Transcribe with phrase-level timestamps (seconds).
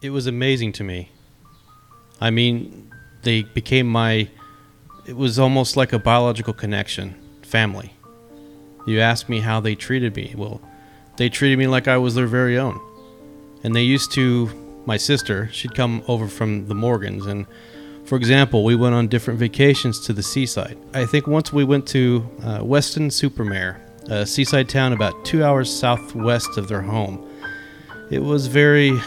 [0.00, 1.10] it was amazing to me.
[2.20, 2.92] I mean,
[3.22, 4.28] they became my.
[5.06, 7.92] It was almost like a biological connection, family.
[8.86, 10.34] You asked me how they treated me.
[10.36, 10.60] Well,
[11.16, 12.80] they treated me like I was their very own.
[13.64, 14.48] And they used to,
[14.86, 17.26] my sister, she'd come over from the Morgans.
[17.26, 17.46] And
[18.04, 20.78] for example, we went on different vacations to the seaside.
[20.94, 26.56] I think once we went to uh, Weston-super-Mare, a seaside town about two hours southwest
[26.56, 27.28] of their home.
[28.10, 28.98] It was very,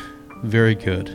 [0.44, 1.08] very good.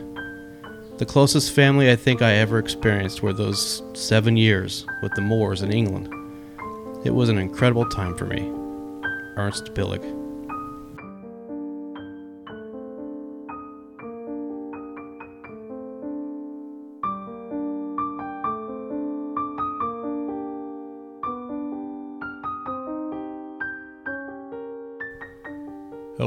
[0.97, 5.61] The closest family I think I ever experienced were those seven years with the Moors
[5.61, 6.07] in England.
[7.05, 8.51] It was an incredible time for me.
[9.37, 10.01] Ernst Billig.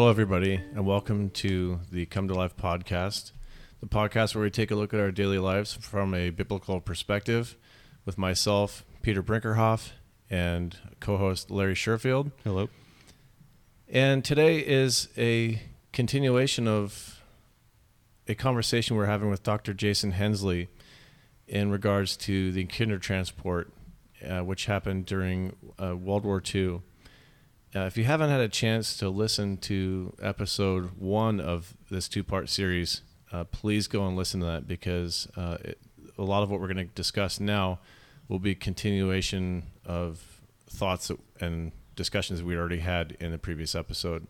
[0.00, 3.32] Hello, everybody, and welcome to the Come to Life podcast,
[3.80, 7.55] the podcast where we take a look at our daily lives from a biblical perspective
[8.06, 9.91] with myself, Peter Brinkerhoff,
[10.30, 12.33] and co host Larry Sherfield.
[12.44, 12.70] Hello.
[13.91, 15.60] And today is a
[15.92, 17.22] continuation of
[18.27, 19.75] a conversation we're having with Dr.
[19.75, 20.69] Jason Hensley
[21.47, 23.66] in regards to the Kindertransport,
[24.27, 26.80] uh, which happened during uh, World War II.
[27.74, 32.24] Uh, if you haven't had a chance to listen to episode one of this two
[32.24, 35.78] part series, uh, please go and listen to that because uh, it,
[36.18, 37.78] a lot of what we're going to discuss now
[38.26, 44.26] will be continuation of thoughts and discussions we already had in the previous episode.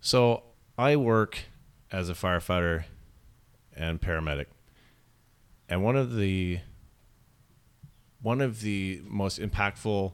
[0.00, 0.44] So,
[0.78, 1.40] I work
[1.90, 2.84] as a firefighter
[3.76, 4.46] and paramedic.
[5.68, 6.60] And one of the
[8.22, 10.12] one of the most impactful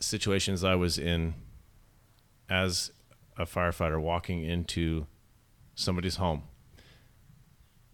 [0.00, 1.34] situations I was in
[2.48, 2.90] as
[3.36, 5.06] a firefighter walking into
[5.74, 6.42] somebody's home.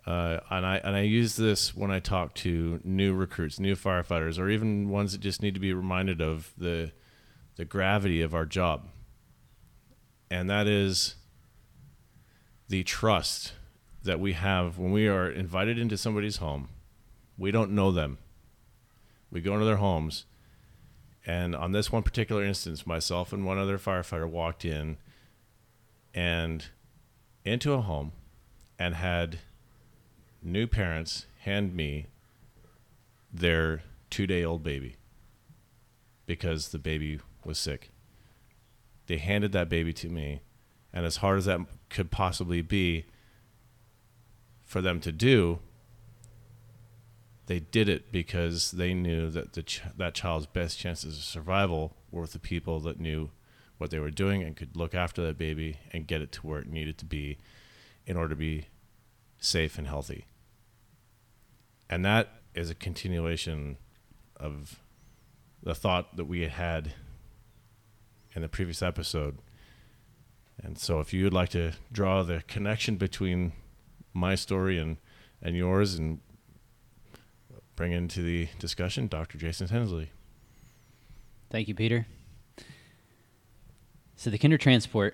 [0.07, 4.39] Uh, and I and I use this when I talk to new recruits, new firefighters,
[4.39, 6.93] or even ones that just need to be reminded of the
[7.57, 8.89] the gravity of our job.
[10.31, 11.17] And that is
[12.69, 13.53] the trust
[14.03, 16.69] that we have when we are invited into somebody's home.
[17.37, 18.19] We don't know them.
[19.31, 20.25] We go into their homes
[21.27, 24.97] and on this one particular instance, myself and one other firefighter walked in
[26.15, 26.67] and
[27.45, 28.13] into a home
[28.79, 29.41] and had
[30.41, 32.07] new parents hand me
[33.33, 34.97] their two day old baby
[36.27, 37.91] because the baby was sick.
[39.07, 40.41] They handed that baby to me,
[40.93, 41.61] and as hard as that
[41.91, 43.05] could possibly be
[44.65, 45.61] for them to do,
[47.47, 51.97] they did it because they knew that the ch- that child's best chances of survival
[52.11, 53.31] were with the people that knew
[53.79, 56.61] what they were doing and could look after that baby and get it to where
[56.61, 57.39] it needed to be
[58.07, 58.67] in order to be
[59.39, 60.27] safe and healthy.
[61.89, 63.77] And that is a continuation
[64.37, 64.81] of
[65.63, 66.95] the thought that we had
[68.35, 69.39] in the previous episode.
[70.63, 73.53] And so if you would like to draw the connection between
[74.13, 74.97] my story and
[75.43, 76.21] and yours and
[77.77, 79.39] bring into the discussion Dr.
[79.39, 80.11] Jason Hensley.
[81.51, 82.07] Thank you, Peter.
[84.17, 85.13] So the Kindertransport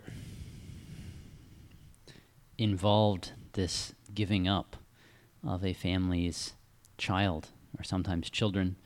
[2.56, 4.76] involved this giving up
[5.44, 6.52] of a family's
[6.96, 8.76] child, or sometimes children,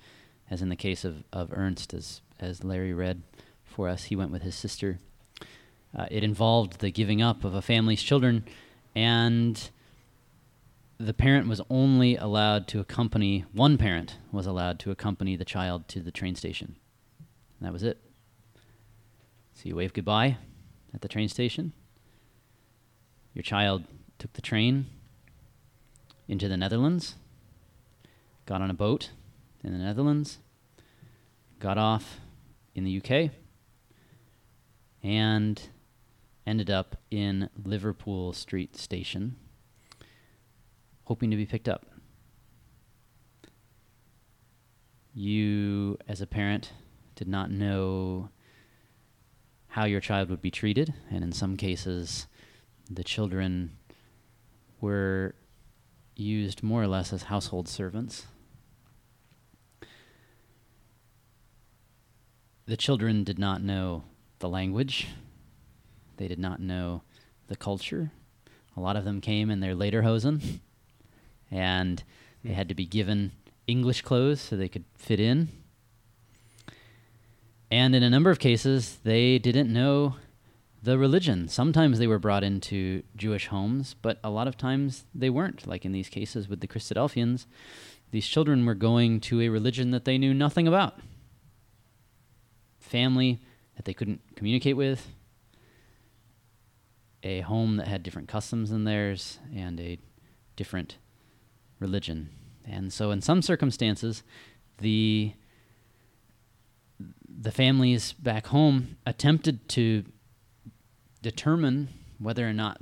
[0.51, 3.23] as in the case of, of Ernst, as, as Larry read
[3.65, 4.05] for us.
[4.05, 4.99] He went with his sister.
[5.97, 8.45] Uh, it involved the giving up of a family's children
[8.95, 9.71] and
[10.99, 15.89] the parent was only allowed to accompany one parent was allowed to accompany the child
[15.89, 16.77] to the train station.
[17.59, 17.99] And that was it.
[19.55, 20.39] So you wave goodbye
[20.95, 21.73] at the train station.
[23.35, 23.85] Your child
[24.19, 24.87] took the train
[26.29, 27.17] into the Netherlands,
[28.47, 29.11] got on a boat
[29.63, 30.39] in the Netherlands,
[31.59, 32.21] got off
[32.75, 33.31] in the UK,
[35.03, 35.69] and
[36.47, 39.37] ended up in Liverpool Street Station
[41.07, 41.87] hoping to be picked up.
[45.15, 46.73] You, as a parent,
[47.15, 48.29] did not know
[49.69, 52.27] how your child would be treated, and in some cases,
[52.91, 53.77] the children
[54.81, 55.35] were
[56.17, 58.27] used more or less as household servants.
[62.67, 64.05] The children did not know
[64.41, 65.07] the language,
[66.17, 67.03] they did not know
[67.47, 68.11] the culture.
[68.77, 70.61] A lot of them came in their lederhosen
[71.57, 72.05] and
[72.45, 72.55] they hmm.
[72.55, 73.33] had to be given
[73.67, 75.49] English clothes so they could fit in.
[77.71, 80.17] And in a number of cases, they didn't know
[80.83, 81.49] the religion.
[81.49, 85.67] Sometimes they were brought into Jewish homes, but a lot of times they weren't.
[85.67, 87.47] Like in these cases with the Christadelphians,
[88.13, 91.01] these children were going to a religion that they knew nothing about.
[92.79, 93.41] Family
[93.75, 95.09] that they couldn't communicate with,
[97.25, 99.99] a home that had different customs than theirs, and a
[100.55, 100.99] different
[101.79, 102.31] religion.
[102.65, 104.23] And so, in some circumstances,
[104.79, 105.33] the
[107.39, 110.05] the families back home attempted to
[111.23, 111.89] determine
[112.19, 112.81] whether or not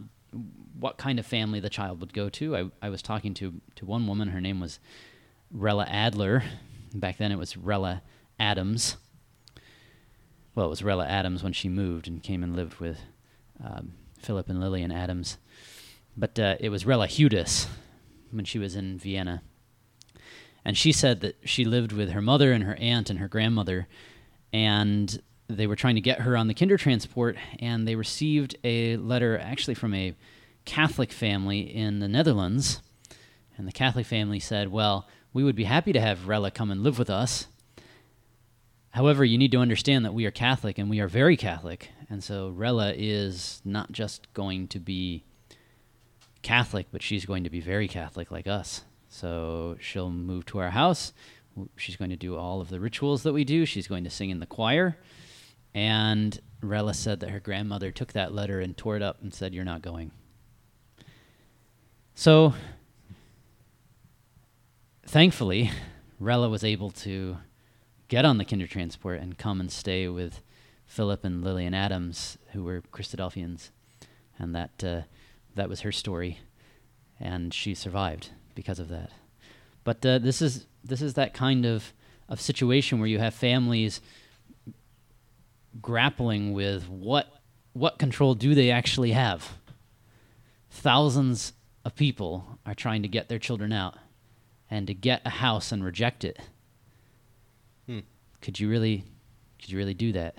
[0.79, 2.57] what kind of family the child would go to.
[2.57, 4.79] I, I was talking to, to one woman, her name was
[5.51, 6.45] Rella Adler.
[6.95, 8.03] Back then it was Rella
[8.39, 8.97] Adams.
[10.55, 12.99] Well, it was Rella Adams when she moved and came and lived with
[13.65, 15.39] um, Philip and Lillian Adams.
[16.17, 17.67] But uh, it was Rella Hudis
[18.35, 19.43] when she was in Vienna.
[20.65, 23.87] And she said that she lived with her mother and her aunt and her grandmother,
[24.53, 29.39] and they were trying to get her on the Kindertransport, and they received a letter
[29.39, 30.15] actually from a
[30.65, 32.81] Catholic family in the Netherlands.
[33.57, 36.83] And the Catholic family said, Well, we would be happy to have Rella come and
[36.83, 37.47] live with us.
[38.91, 41.91] However, you need to understand that we are Catholic and we are very Catholic.
[42.09, 45.25] And so Rella is not just going to be
[46.45, 48.85] Catholic, but she's going to be very Catholic like us.
[49.09, 51.13] So she'll move to our house.
[51.77, 53.65] She's going to do all of the rituals that we do.
[53.65, 54.97] She's going to sing in the choir.
[55.75, 59.55] And Rella said that her grandmother took that letter and tore it up and said,
[59.55, 60.13] You're not going.
[62.15, 62.55] So,
[65.07, 65.71] thankfully,
[66.21, 67.39] Rella was able to
[68.09, 70.43] get on the Kindertransport and come and stay with
[70.87, 73.71] Philip and Lillian Adams, who were Christadelphians.
[74.39, 75.03] And that, uh,
[75.55, 76.39] that was her story.
[77.21, 79.11] And she survived because of that.
[79.85, 81.93] But uh, this, is, this is that kind of,
[82.29, 84.01] of situation where you have families
[85.81, 87.29] grappling with what
[87.73, 89.59] what control do they actually have?
[90.71, 91.53] Thousands
[91.85, 93.97] of people are trying to get their children out
[94.71, 96.39] and to get a house and reject it.
[97.87, 98.01] Hmm.
[98.41, 99.05] Could you really
[99.59, 100.37] could you really do that?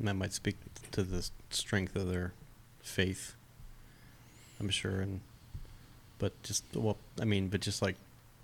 [0.00, 0.56] That might speak
[0.92, 2.34] to the strength of their
[2.82, 3.34] faith.
[4.62, 5.20] I'm sure, and
[6.18, 7.96] but just well, I mean, but just like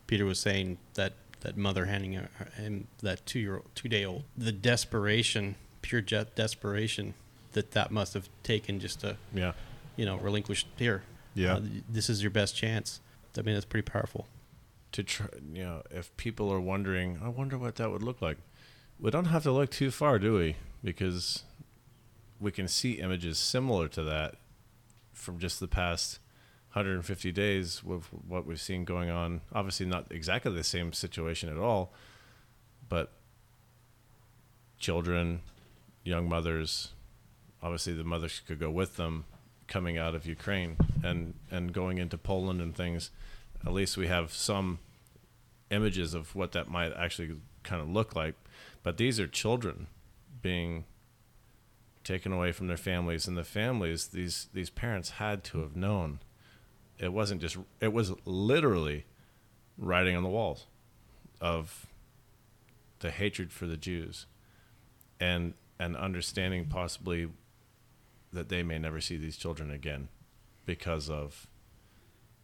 [0.06, 4.05] Peter was saying, that that mother handing her, him that two year old, two day
[4.05, 7.15] old, the desperation pure jet desperation
[7.53, 9.53] that that must have taken just to yeah.
[9.97, 11.03] you know relinquish here.
[11.35, 11.56] Yeah.
[11.56, 13.00] Uh, this is your best chance.
[13.37, 14.26] I mean that's pretty powerful.
[14.93, 18.38] To try you know if people are wondering i wonder what that would look like
[18.99, 20.56] we don't have to look too far do we?
[20.82, 21.44] Because
[22.41, 24.37] we can see images similar to that
[25.19, 26.19] from just the past
[26.73, 31.56] 150 days with what we've seen going on obviously not exactly the same situation at
[31.56, 31.93] all
[32.88, 33.12] but
[34.79, 35.41] children
[36.09, 36.93] young mothers,
[37.62, 39.25] obviously the mothers could go with them
[39.67, 43.11] coming out of Ukraine and, and going into Poland and things.
[43.67, 44.79] At least we have some
[45.70, 48.35] images of what that might actually kind of look like.
[48.82, 49.88] But these are children
[50.41, 50.85] being
[52.08, 56.20] taken away from their families and the families these these parents had to have known.
[56.99, 59.05] It wasn't just it was literally
[59.76, 60.66] writing on the walls
[61.38, 61.87] of
[63.00, 64.25] the hatred for the Jews
[65.20, 67.28] and and understanding possibly
[68.32, 70.08] that they may never see these children again
[70.64, 71.46] because of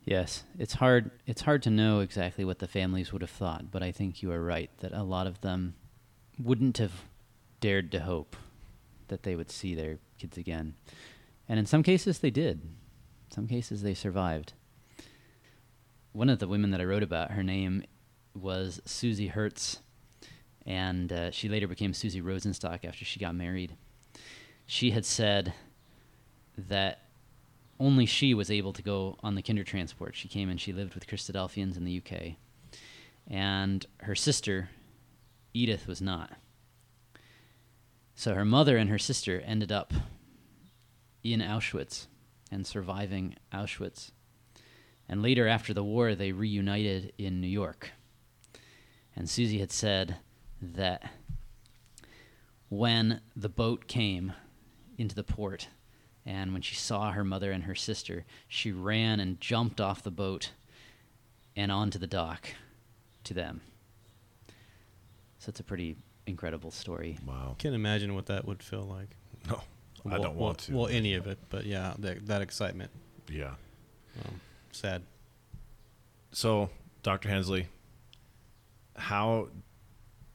[0.05, 3.83] yes it's hard it's hard to know exactly what the families would have thought but
[3.83, 5.75] i think you are right that a lot of them
[6.39, 6.93] wouldn't have
[7.61, 8.37] dared to hope
[9.15, 10.75] that they would see their kids again
[11.49, 14.53] and in some cases they did in some cases they survived
[16.13, 17.83] one of the women that i wrote about her name
[18.35, 19.79] was susie hertz
[20.67, 23.77] and uh, she later became Susie Rosenstock after she got married.
[24.67, 25.53] She had said
[26.57, 27.01] that
[27.79, 30.15] only she was able to go on the Kindertransport.
[30.15, 32.37] She came and she lived with Christadelphians in the UK,
[33.27, 34.71] and her sister,
[35.53, 36.33] Edith, was not.
[38.15, 39.93] So her mother and her sister ended up
[41.23, 42.07] in Auschwitz
[42.51, 44.13] and surviving Auschwitz.
[45.09, 47.91] And later, after the war, they reunited in New York.
[49.17, 50.17] And Susie had said
[50.63, 51.13] that
[52.69, 54.33] when the boat came
[54.97, 55.69] into the port
[56.25, 60.11] and when she saw her mother and her sister, she ran and jumped off the
[60.11, 60.53] boat
[61.55, 62.49] and onto the dock
[63.25, 63.61] to them.
[65.39, 67.19] So it's a pretty incredible story.
[67.27, 67.57] Wow.
[67.59, 69.17] Can't imagine what that would feel like.
[69.49, 69.61] No,
[70.05, 70.75] well, I don't well, want to.
[70.75, 72.91] Well, any of it, but yeah, that, that excitement.
[73.31, 73.55] Yeah.
[74.25, 74.41] Um,
[74.73, 75.03] sad.
[76.33, 76.71] So,
[77.03, 77.29] Dr.
[77.29, 77.69] Hensley,
[78.97, 79.49] how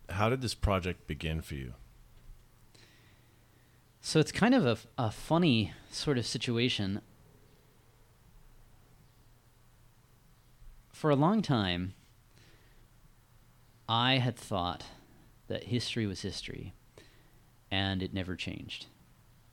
[0.10, 1.74] how did this project begin for you?
[4.02, 7.02] So it's kind of a, a funny sort of situation.
[10.92, 11.94] For a long time,
[13.88, 14.84] I had thought
[15.50, 16.74] that history was history
[17.70, 18.86] and it never changed.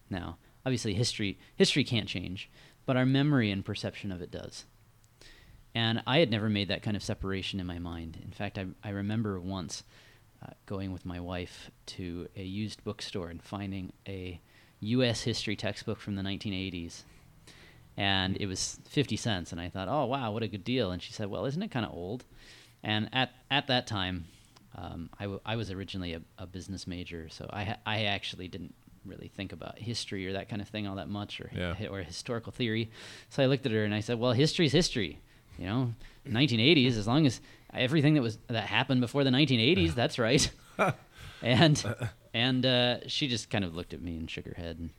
[0.09, 2.49] Now, obviously history history can't change,
[2.87, 4.65] but our memory and perception of it does.
[5.75, 8.19] And I had never made that kind of separation in my mind.
[8.25, 9.83] In fact, I, I remember once
[10.43, 14.41] uh, going with my wife to a used bookstore and finding a
[14.81, 15.23] U.S.
[15.23, 17.03] history textbook from the 1980s.
[17.97, 19.53] And it was 50 cents.
[19.53, 20.91] And I thought, oh, wow, what a good deal.
[20.91, 22.25] And she said, well, isn't it kind of old?
[22.83, 24.27] And at, at that time,
[24.77, 28.47] um, I, w- I was originally a, a business major, so I, ha- I actually
[28.49, 31.75] didn't really think about history or that kind of thing all that much or, Yeah.
[31.89, 32.91] or historical theory.
[33.31, 35.21] So I looked at her and I said, well, history's history.
[35.59, 35.95] You know,
[36.29, 37.41] 1980s, as long as
[37.73, 40.51] everything that was that happened before the 1980s, that's right.
[41.43, 41.83] and
[42.35, 44.77] and uh, she just kind of looked at me and shook her head.
[44.79, 44.91] And,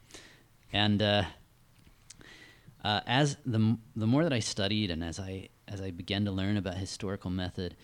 [0.73, 1.23] and uh,
[2.83, 6.25] uh, as the m- the more that I studied and as I as I began
[6.25, 7.75] to learn about historical method,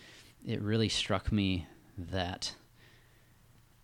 [0.44, 2.54] it really struck me that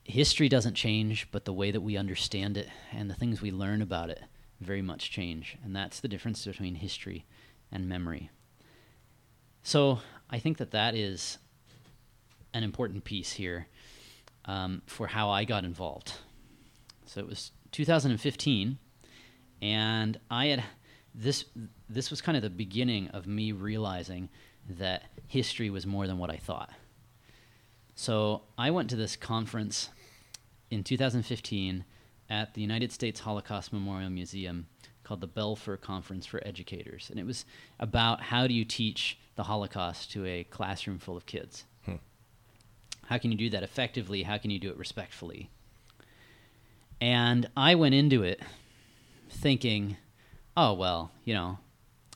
[0.04, 3.82] history doesn't change, but the way that we understand it and the things we learn
[3.82, 4.22] about it
[4.60, 7.24] very much change, and that's the difference between history
[7.72, 8.30] and memory.
[9.62, 11.38] So I think that that is
[12.52, 13.66] an important piece here
[14.44, 16.14] um, for how I got involved.
[17.06, 18.78] So it was 2015,
[19.62, 20.64] and I had
[21.14, 21.44] this.
[21.88, 24.28] This was kind of the beginning of me realizing
[24.68, 26.70] that history was more than what I thought.
[28.00, 29.90] So I went to this conference
[30.70, 31.84] in 2015
[32.30, 34.68] at the United States Holocaust Memorial Museum
[35.04, 37.10] called the Belfer Conference for Educators.
[37.10, 37.44] And it was
[37.78, 41.64] about how do you teach the Holocaust to a classroom full of kids?
[41.84, 41.96] Hmm.
[43.04, 44.22] How can you do that effectively?
[44.22, 45.50] How can you do it respectfully?
[47.02, 48.40] And I went into it
[49.28, 49.98] thinking,
[50.56, 51.58] oh, well, you know,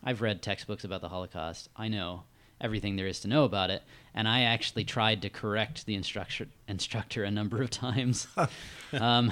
[0.02, 1.68] I've read textbooks about the Holocaust.
[1.76, 2.22] I know
[2.64, 3.82] everything there is to know about it.
[4.14, 8.26] And I actually tried to correct the instructor, instructor a number of times
[8.92, 9.30] um,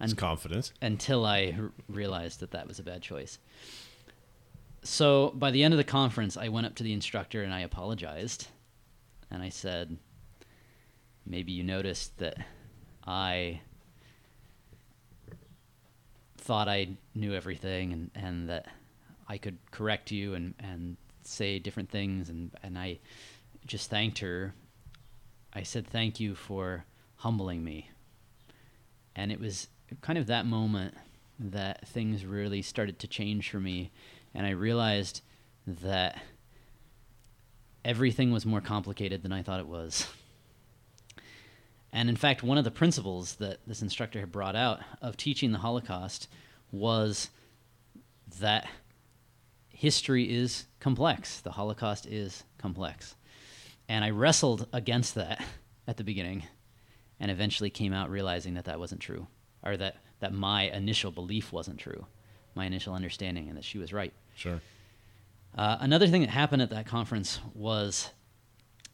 [0.00, 0.72] un- confidence.
[0.80, 3.38] until I r- realized that that was a bad choice.
[4.84, 7.60] So by the end of the conference, I went up to the instructor and I
[7.60, 8.46] apologized.
[9.28, 9.98] And I said,
[11.26, 12.38] maybe you noticed that
[13.04, 13.60] I
[16.36, 18.66] thought I knew everything and, and that
[19.28, 20.96] I could correct you and, and
[21.28, 22.28] say different things.
[22.28, 22.98] And, and I
[23.66, 24.54] just thanked her.
[25.52, 26.84] I said, thank you for
[27.16, 27.90] humbling me.
[29.16, 29.68] And it was
[30.00, 30.94] kind of that moment
[31.38, 33.90] that things really started to change for me.
[34.34, 35.22] And I realized
[35.66, 36.18] that
[37.84, 40.06] everything was more complicated than I thought it was.
[41.92, 45.52] And in fact, one of the principles that this instructor had brought out of teaching
[45.52, 46.28] the Holocaust
[46.70, 47.30] was
[48.40, 48.68] that
[49.70, 51.40] history is complex.
[51.40, 53.16] The Holocaust is complex.
[53.88, 55.44] And I wrestled against that
[55.86, 56.44] at the beginning
[57.20, 59.26] and eventually came out realizing that that wasn't true
[59.64, 62.06] or that, that my initial belief wasn't true,
[62.54, 64.12] my initial understanding, and that she was right.
[64.36, 64.60] Sure.
[65.56, 68.10] Uh, another thing that happened at that conference was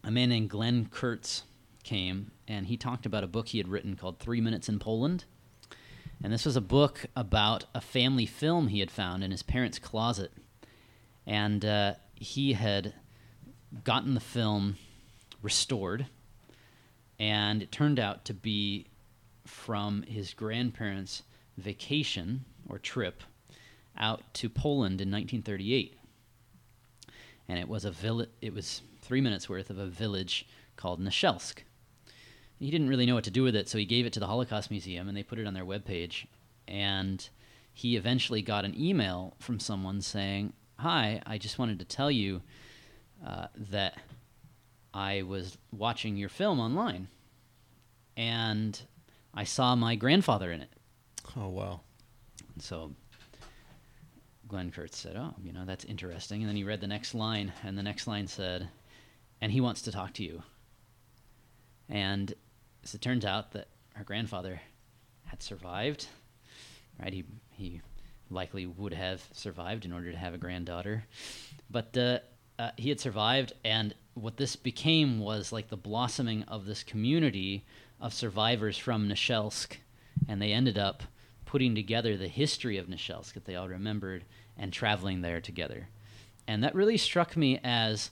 [0.02, 1.42] a man named Glenn Kurtz
[1.82, 5.24] came and he talked about a book he had written called Three Minutes in Poland.
[6.22, 9.78] And this was a book about a family film he had found in his parents'
[9.78, 10.32] closet.
[11.26, 12.94] And uh, he had
[13.82, 14.76] gotten the film
[15.42, 16.06] restored,
[17.18, 18.86] and it turned out to be
[19.46, 21.22] from his grandparents'
[21.56, 23.22] vacation or trip
[23.96, 25.96] out to Poland in 1938
[27.48, 31.58] and it was a vill- it was three minutes worth of a village called Nasielsk.
[32.58, 34.26] He didn't really know what to do with it, so he gave it to the
[34.26, 36.26] Holocaust Museum, and they put it on their webpage.
[36.66, 37.28] And
[37.72, 42.42] he eventually got an email from someone saying, "Hi, I just wanted to tell you
[43.24, 43.98] uh, that
[44.92, 47.08] I was watching your film online,
[48.16, 48.80] and
[49.32, 50.70] I saw my grandfather in it."
[51.36, 51.80] Oh wow.
[52.54, 52.92] And so
[54.48, 56.42] Glenn Kurtz said, Oh, you know, that's interesting.
[56.42, 58.68] And then he read the next line, and the next line said,
[59.40, 60.42] And he wants to talk to you.
[61.88, 62.32] And
[62.84, 64.60] as it turns out that her grandfather
[65.24, 66.06] had survived,
[67.00, 67.12] right?
[67.12, 67.80] He, he
[68.30, 71.04] likely would have survived in order to have a granddaughter.
[71.70, 72.18] But uh,
[72.58, 77.64] uh, he had survived, and what this became was like the blossoming of this community
[78.00, 79.76] of survivors from Nasielsk,
[80.28, 81.02] and they ended up
[81.44, 84.24] putting together the history of Nasielsk that they all remembered
[84.56, 85.88] and traveling there together.
[86.46, 88.10] And that really struck me as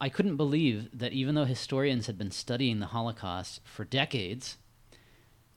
[0.00, 4.56] I couldn't believe that even though historians had been studying the Holocaust for decades,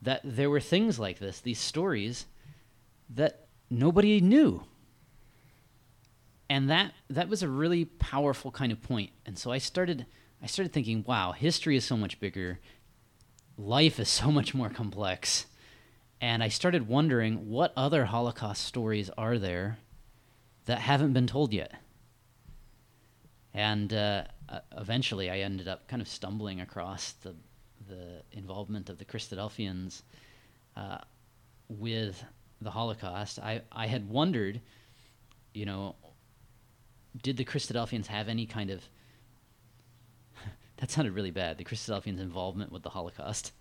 [0.01, 2.25] that there were things like this, these stories
[3.09, 3.42] that
[3.73, 4.63] nobody knew.
[6.49, 9.11] And that that was a really powerful kind of point.
[9.25, 10.05] And so I started
[10.41, 12.59] I started thinking, wow, history is so much bigger.
[13.57, 15.47] Life is so much more complex.
[16.21, 19.77] And I started wondering what other Holocaust stories are there
[20.65, 21.73] that haven't been told yet.
[23.53, 27.35] And uh, uh, eventually, I ended up kind of stumbling across the
[27.89, 30.03] the involvement of the Christadelphians
[30.77, 30.99] uh,
[31.67, 32.23] with
[32.63, 33.39] the Holocaust.
[33.39, 34.61] I I had wondered,
[35.53, 35.95] you know,
[37.21, 38.81] did the Christadelphians have any kind of
[40.77, 41.57] that sounded really bad.
[41.57, 43.51] The Christadelphians' involvement with the Holocaust.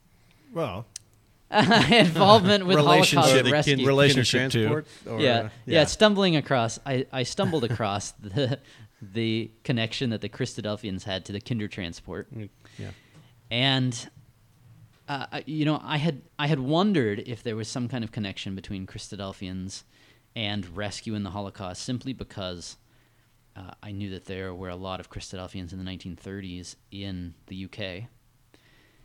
[0.52, 0.87] Well,
[1.50, 3.76] involvement with Holocaust Relationship- the rescue.
[3.76, 4.61] kin- Relationship too.
[4.68, 8.59] transport, or, yeah, uh, yeah, Stumbling across, I, I stumbled across the
[9.00, 12.90] the connection that the Christadelphians had to the Kindertransport, Mm, yeah.
[13.50, 14.09] and
[15.09, 18.54] uh, you know, I had I had wondered if there was some kind of connection
[18.54, 19.82] between Christadelphians
[20.35, 22.76] and rescue in the Holocaust, simply because
[23.56, 27.66] uh, I knew that there were a lot of Christadelphians in the 1930s in the
[27.66, 28.09] UK.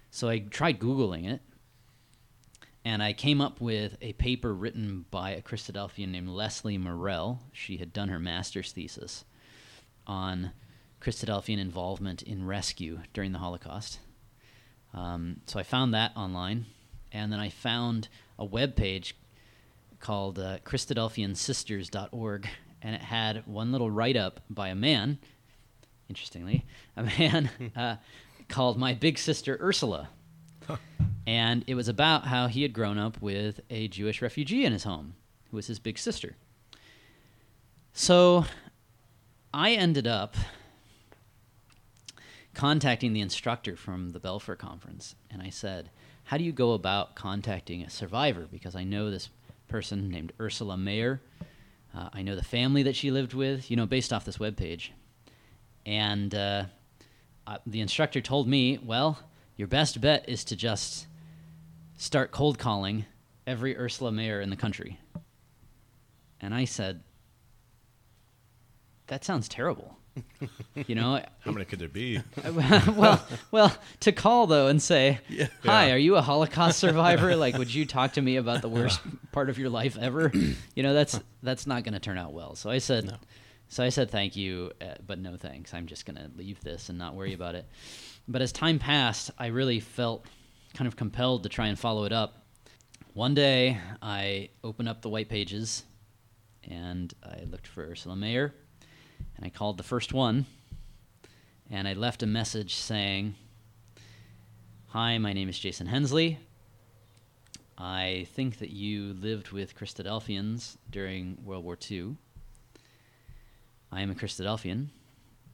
[0.09, 1.41] So I tried googling it,
[2.85, 7.41] and I came up with a paper written by a Christadelphian named Leslie Morell.
[7.51, 9.25] She had done her master's thesis
[10.05, 10.51] on
[11.01, 13.99] Christadelphian involvement in rescue during the Holocaust.
[14.93, 16.65] Um, so I found that online,
[17.11, 18.07] and then I found
[18.39, 19.15] a web page
[19.99, 22.47] called uh, Christadelphiansisters.org,
[22.81, 25.19] and it had one little write up by a man,
[26.09, 26.65] interestingly,
[26.95, 27.95] a man uh,
[28.47, 30.09] called My Big Sister Ursula.
[31.27, 34.85] And it was about how he had grown up with a Jewish refugee in his
[34.85, 35.13] home,
[35.51, 36.37] who was his big sister.
[37.91, 38.45] So
[39.53, 40.37] I ended up
[42.57, 45.91] contacting the instructor from the Belfer conference, and I said,
[46.23, 48.47] How do you go about contacting a survivor?
[48.51, 49.29] Because I know this
[49.67, 51.21] person named Ursula Mayer.
[51.95, 54.89] Uh, I know the family that she lived with, you know, based off this webpage.
[55.85, 56.65] And uh,
[57.67, 59.19] the instructor told me, Well,
[59.55, 61.05] your best bet is to just
[61.95, 63.05] start cold calling
[63.45, 64.99] every Ursula Mayer in the country.
[66.41, 67.03] And I said,
[69.05, 69.95] That sounds terrible.
[70.87, 72.19] You know, how many could there be?
[72.95, 75.47] well, well, to call though and say, Yeah.
[75.63, 77.35] "Hi, are you a Holocaust survivor?
[77.35, 78.99] like, would you talk to me about the worst
[79.31, 80.31] part of your life ever?"
[80.75, 82.55] You know, that's that's not going to turn out well.
[82.55, 83.15] So I said, No.
[83.67, 85.73] so I said, "Thank you, uh, but no thanks.
[85.73, 87.65] I'm just going to leave this and not worry about it."
[88.27, 90.25] But as time passed, I really felt
[90.73, 92.45] kind of compelled to try and follow it up.
[93.13, 95.83] One day, I opened up the white pages,
[96.63, 98.53] and I looked for Ursula Mayer,
[99.37, 100.45] and I called the first one
[101.69, 103.35] and I left a message saying,
[104.87, 106.39] Hi, my name is Jason Hensley.
[107.77, 112.15] I think that you lived with Christadelphians during World War II.
[113.91, 114.87] I am a Christadelphian,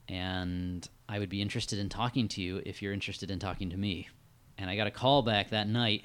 [0.08, 3.76] and I would be interested in talking to you if you're interested in talking to
[3.76, 4.08] me.
[4.56, 6.04] And I got a call back that night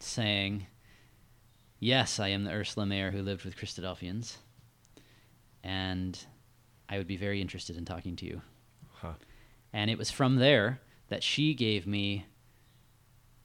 [0.00, 0.66] saying,
[1.78, 4.38] Yes, I am the Ursula Mayer who lived with Christadelphians,
[5.62, 6.18] and
[6.88, 8.42] I would be very interested in talking to you.
[8.94, 9.14] Huh.
[9.72, 12.26] And it was from there that she gave me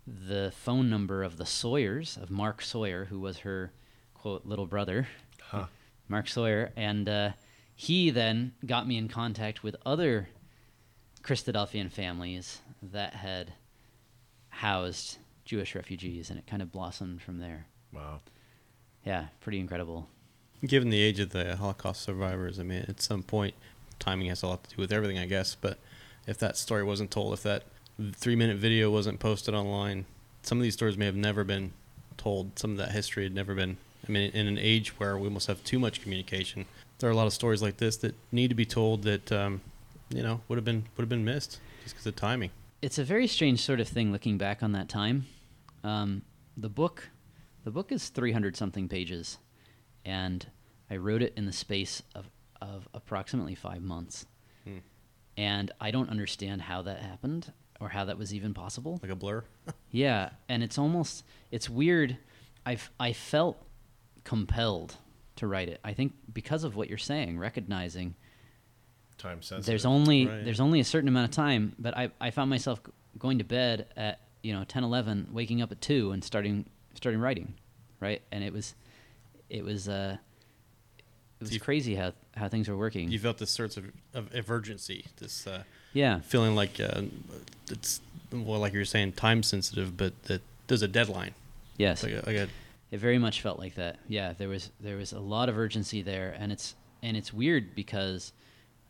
[0.08, 3.72] the phone number of the Sawyers, of Mark Sawyer, who was her,
[4.14, 5.08] quote, little brother,
[5.42, 5.66] Huh.
[6.08, 6.72] Mark Sawyer.
[6.76, 7.32] And uh,
[7.76, 10.30] he then got me in contact with other
[11.24, 13.54] Christadelphian families that had
[14.50, 17.66] housed Jewish refugees, and it kind of blossomed from there.
[17.94, 18.20] Wow.
[19.06, 20.08] Yeah, pretty incredible.
[20.66, 23.56] Given the age of the Holocaust survivors, I mean, at some point,
[24.00, 25.56] timing has a lot to do with everything, I guess.
[25.56, 25.78] But
[26.28, 27.64] if that story wasn't told, if that
[28.14, 30.06] three minute video wasn't posted online,
[30.44, 31.72] some of these stories may have never been
[32.18, 32.58] told.
[32.60, 33.78] Some of that history had never been.
[34.08, 36.66] I mean, in an age where we almost have too much communication,
[37.00, 39.62] there are a lot of stories like this that need to be told that, um,
[40.10, 42.52] you know, would have been would have been missed just because of timing.
[42.82, 45.26] it's a very strange sort of thing looking back on that time.
[45.84, 46.24] Um,
[46.58, 47.10] the book,
[47.64, 49.38] the book is 300 something pages,
[50.06, 50.46] and
[50.90, 52.30] I wrote it in the space of,
[52.62, 54.26] of approximately five months.
[54.66, 54.78] Hmm.
[55.38, 59.00] And I don't understand how that happened or how that was even possible.
[59.02, 59.44] Like a blur.
[59.92, 62.18] Yeah, and it's almost it's weird.
[62.66, 63.58] I've, I felt
[64.24, 64.96] compelled
[65.38, 65.80] to write it.
[65.84, 68.16] I think because of what you're saying, recognizing
[69.18, 69.66] Time sensitive.
[69.66, 70.46] there's only Right.
[70.46, 73.44] there's only a certain amount of time but i, I found myself g- going to
[73.44, 77.54] bed at you know 10 11 waking up at 2 and starting starting writing
[78.00, 78.76] right and it was
[79.50, 80.18] it was uh
[81.40, 84.50] it was You- crazy how how things were working You felt this sense of, of,
[84.52, 87.02] urgency, this uh, yeah feeling like uh,
[87.70, 91.34] it's well, like you were saying, time sensitive, but that there's a deadline.
[91.78, 92.48] yes Like a, like a
[92.92, 93.98] It very much felt like that.
[94.08, 97.74] Yeah, there was there was a lot of urgency there, and it's and it's weird
[97.76, 98.34] because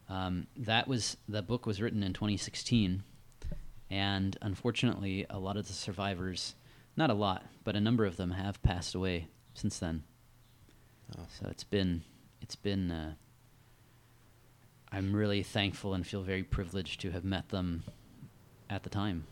[0.10, 3.04] um, that was the book was written in 2016,
[3.90, 6.56] and unfortunately, a lot of the survivors,
[6.98, 10.04] not a lot, but a number of them have passed away since then.
[11.16, 12.04] So it's been
[12.42, 12.92] it's been.
[12.92, 13.14] Uh,
[14.92, 17.84] I'm really thankful and feel very privileged to have met them
[18.70, 19.26] at the time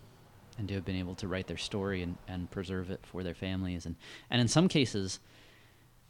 [0.57, 3.33] and to have been able to write their story and, and preserve it for their
[3.33, 3.95] families and,
[4.29, 5.19] and in some cases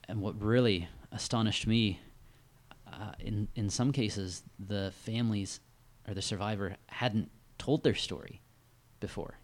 [0.08, 2.00] and what really astonished me
[2.92, 5.60] uh, in in some cases the families
[6.08, 8.42] or the survivor hadn't told their story
[9.00, 9.38] before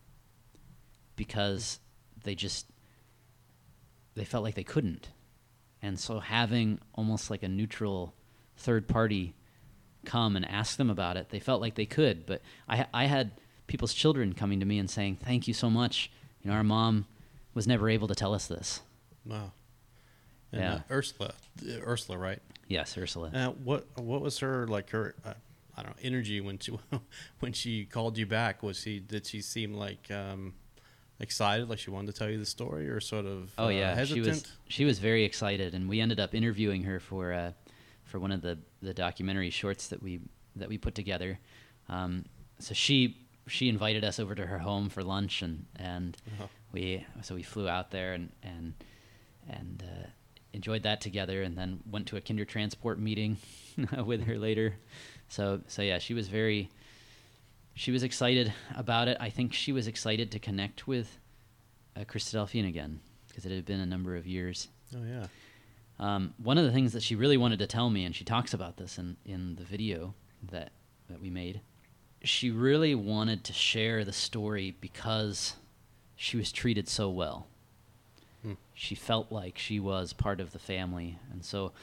[1.15, 1.79] because
[2.23, 2.67] they just
[4.15, 5.09] they felt like they couldn't
[5.83, 8.15] and so having almost like a neutral
[8.57, 9.35] third party
[10.05, 13.31] come and ask them about it they felt like they could but i i had
[13.67, 16.09] people's children coming to me and saying thank you so much
[16.41, 17.05] you know our mom
[17.53, 18.81] was never able to tell us this
[19.25, 19.51] Wow.
[20.51, 20.73] And, Yeah.
[20.73, 21.33] uh, Ursula,
[21.67, 22.39] uh, Ursula, right?
[22.67, 25.33] yes ursula Uh, what what was her like her uh,
[25.77, 26.71] I don't know energy when she
[27.39, 28.61] when she called you back?
[28.63, 30.53] Was she did she seem like um,
[31.23, 33.95] excited, like she wanted to tell you the story, or sort of Oh uh, yeah,
[33.95, 34.25] hesitant?
[34.25, 37.51] she was she was very excited, and we ended up interviewing her for uh,
[38.03, 40.19] for one of the, the documentary shorts that we
[40.55, 41.39] that we put together.
[41.89, 42.25] Um,
[42.59, 46.47] so she she invited us over to her home for lunch, and and Uh-huh.
[46.71, 48.73] we so we flew out there and and
[49.49, 50.07] and uh,
[50.53, 53.37] enjoyed that together, and then went to a Kindertransport meeting
[54.05, 54.75] with her later.
[55.29, 56.69] So so yeah, she was very
[57.73, 59.17] she was excited about it.
[59.19, 61.17] I think she was excited to connect with
[61.95, 64.67] uh, Christadelphian again because it had been a number of years.
[64.95, 65.27] Oh yeah.
[65.99, 68.53] Um, one of the things that she really wanted to tell me, and she talks
[68.53, 70.13] about this in, in the video
[70.51, 70.71] that,
[71.09, 71.61] that we made,
[72.23, 75.55] she really wanted to share the story because
[76.15, 77.47] she was treated so well.
[78.43, 78.53] Hmm.
[78.73, 81.73] She felt like she was part of the family, and so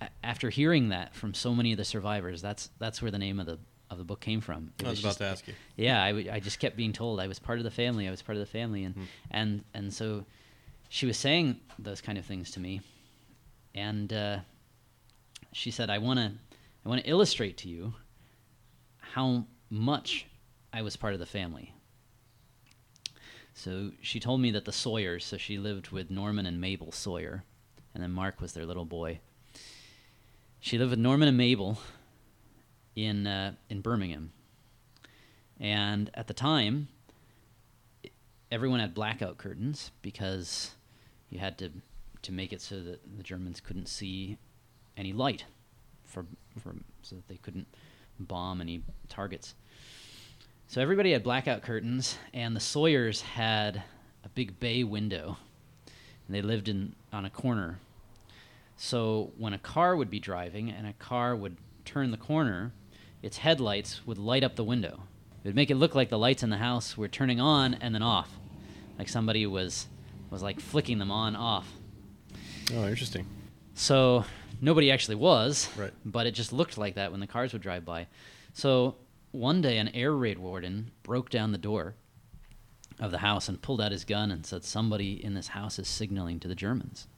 [0.00, 3.38] a- after hearing that from so many of the survivors, that's that's where the name
[3.38, 3.58] of the
[3.90, 4.72] of the book came from.
[4.78, 5.54] It I was about just- to ask you.
[5.76, 8.06] yeah, I, w- I just kept being told I was part of the family.
[8.06, 9.04] I was part of the family, and Hmm.
[9.30, 10.24] and and so
[10.88, 12.80] she was saying those kind of things to me,
[13.74, 14.38] and uh,
[15.52, 16.32] she said, "I want to,
[16.84, 17.94] I want to illustrate to you
[18.98, 20.26] how much
[20.72, 21.74] I was part of the family."
[23.54, 27.44] So she told me that the Sawyers, so she lived with Norman and Mabel Sawyer,
[27.94, 29.20] and then Mark was their little boy.
[30.60, 31.78] She lived with Norman and Mabel
[33.06, 34.32] in uh, in Birmingham,
[35.58, 36.88] and at the time,
[38.50, 40.72] everyone had blackout curtains because
[41.30, 41.70] you had to
[42.22, 44.36] to make it so that the Germans couldn't see
[44.96, 45.44] any light
[46.04, 46.26] for,
[46.58, 47.66] for so that they couldn't
[48.18, 49.54] bomb any targets.
[50.66, 53.82] So everybody had blackout curtains, and the Sawyers had
[54.22, 55.38] a big bay window,
[55.86, 57.78] and they lived in on a corner.
[58.76, 62.72] So when a car would be driving and a car would turn the corner,
[63.22, 65.00] its headlights would light up the window.
[65.44, 67.94] It would make it look like the lights in the house were turning on and
[67.94, 68.30] then off,
[68.98, 69.86] like somebody was
[70.30, 71.72] was like flicking them on off.
[72.72, 73.26] Oh, interesting.
[73.74, 74.24] So
[74.60, 75.92] nobody actually was, Right.
[76.04, 78.06] but it just looked like that when the cars would drive by.
[78.52, 78.94] So
[79.32, 81.94] one day, an air raid warden broke down the door
[83.00, 85.88] of the house and pulled out his gun and said, Somebody in this house is
[85.88, 87.08] signaling to the Germans.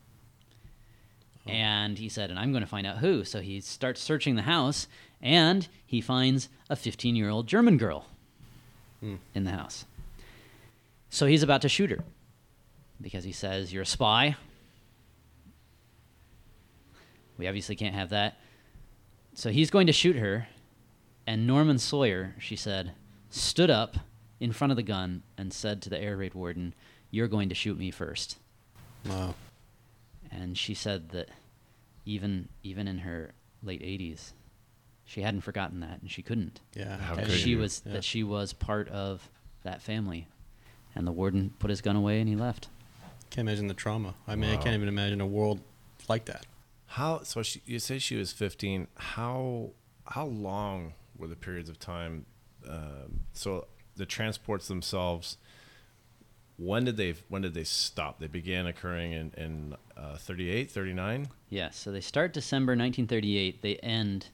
[1.46, 1.50] Oh.
[1.50, 3.24] And he said, And I'm going to find out who.
[3.24, 4.86] So he starts searching the house
[5.22, 8.06] and he finds a 15 year old German girl
[9.00, 9.16] Hmm.
[9.34, 9.84] in the house.
[11.10, 12.04] So he's about to shoot her
[13.00, 14.36] because he says, You're a spy.
[17.38, 18.36] We obviously can't have that.
[19.34, 20.46] So he's going to shoot her,
[21.26, 22.92] and Norman Sawyer, she said,
[23.30, 23.96] stood up
[24.40, 26.74] in front of the gun and said to the air raid warden,
[27.10, 28.36] You're going to shoot me first.
[29.06, 29.34] Wow.
[30.30, 31.28] And she said that
[32.04, 33.32] even even in her
[33.62, 34.32] late 80s,
[35.04, 36.60] she hadn't forgotten that, and she couldn't.
[36.74, 36.96] Yeah.
[36.98, 37.58] How that could she you?
[37.58, 37.94] was Yeah.
[37.94, 39.28] that she was part of
[39.62, 40.28] that family.
[40.94, 42.68] And the warden put his gun away and he left.
[43.30, 44.14] Can't imagine the trauma.
[44.28, 45.60] I mean, I can't even imagine a world
[46.08, 46.44] like that.
[46.86, 47.42] How so?
[47.42, 48.88] She, you say she was 15.
[48.96, 49.70] How
[50.06, 52.26] how long were the periods of time?
[52.68, 55.38] Um, so the transports themselves.
[56.58, 58.18] When did they when did they stop?
[58.20, 61.28] They began occurring in in uh, 38, 39.
[61.48, 64.26] Yes, so they start December 1938, they end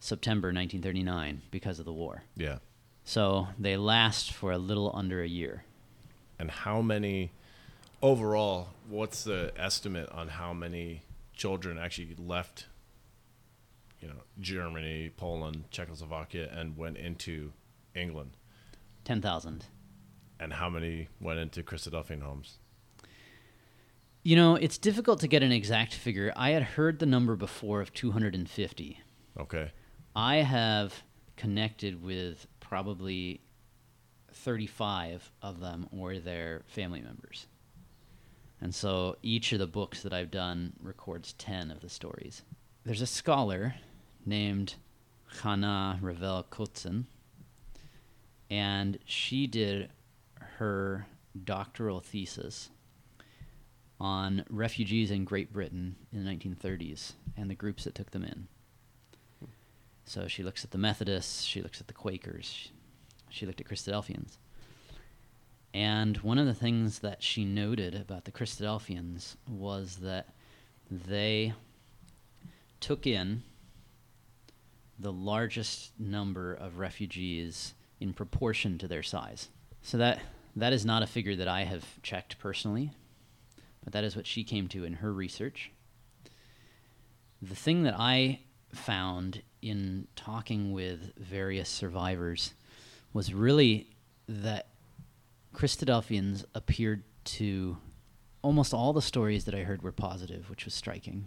[0.00, 2.22] September 1939 because of the war.
[2.36, 2.58] Yeah.
[3.04, 5.64] So they last for a little under a year.
[6.38, 7.32] And how many
[8.02, 8.68] overall?
[8.88, 11.02] What's the estimate on how many
[11.34, 12.66] children actually left?
[14.00, 17.52] You know, Germany, Poland, Czechoslovakia, and went into
[17.94, 18.32] England,
[19.04, 19.64] 10,000.
[20.38, 22.58] and how many went into Christadelphian homes?
[24.22, 26.32] You know, it's difficult to get an exact figure.
[26.36, 29.00] I had heard the number before of 250.
[29.38, 29.70] Okay.
[30.16, 31.02] I have
[31.36, 33.42] connected with probably
[34.32, 37.46] 35 of them or their family members.
[38.58, 42.40] And so each of the books that I've done records 10 of the stories.
[42.82, 43.74] There's a scholar
[44.24, 44.76] named
[45.42, 47.04] Hannah Revel Kotzen,
[48.48, 49.90] and she did
[50.56, 51.06] her
[51.44, 52.70] doctoral thesis
[54.00, 58.48] on refugees in Great Britain in the 1930s and the groups that took them in.
[60.06, 62.70] So she looks at the Methodists, she looks at the Quakers,
[63.28, 64.38] she looked at Christadelphians.
[65.74, 70.28] And one of the things that she noted about the Christadelphians was that
[70.90, 71.52] they
[72.80, 73.42] took in
[74.98, 79.48] the largest number of refugees in proportion to their size.
[79.82, 80.20] So that
[80.54, 82.92] that is not a figure that I have checked personally,
[83.84, 85.70] but that is what she came to in her research.
[87.42, 88.40] The thing that I
[88.72, 92.54] found in talking with various survivors
[93.12, 93.88] was really
[94.28, 94.66] that
[95.54, 97.76] Christadelphians appeared to
[98.42, 101.26] almost all the stories that I heard were positive, which was striking.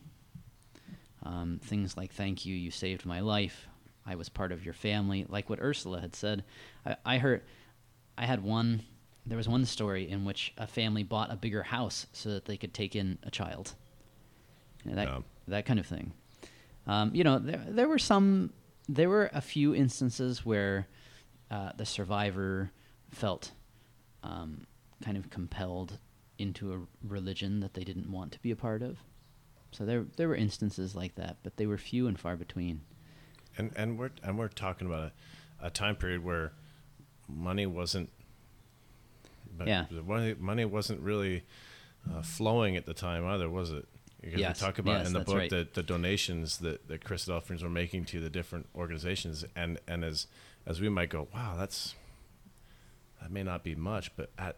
[1.24, 3.68] Um, things like "Thank you, you saved my life,"
[4.06, 6.44] "I was part of your family," like what Ursula had said.
[6.86, 7.42] I, I heard,
[8.18, 8.84] I had one.
[9.26, 12.56] There was one story in which a family bought a bigger house so that they
[12.58, 13.76] could take in a child.
[14.86, 15.20] You know, that Yeah.
[15.50, 16.14] that kind of thing.
[16.90, 18.52] Um, you know, there there were some,
[18.88, 20.88] there were a few instances where
[21.52, 22.72] uh, the survivor
[23.12, 23.52] felt
[24.24, 24.66] um,
[25.04, 26.00] kind of compelled
[26.40, 28.98] into a religion that they didn't want to be a part of.
[29.72, 32.82] So there there were instances like that, but they were few and far between.
[33.56, 35.12] And and we're and we're talking about
[35.62, 36.54] a, a time period where
[37.28, 38.10] money wasn't.
[39.64, 39.86] Yeah.
[40.06, 41.44] money money wasn't really
[42.10, 43.88] uh, flowing at the time either, was it?
[44.22, 45.50] Because Yes, we talk about yes, in the book right.
[45.50, 50.28] that the donations that that Christadelphians were making to the different organizations, and and as
[50.66, 51.96] as we might go, wow, that's
[53.22, 54.58] that may not be much, but at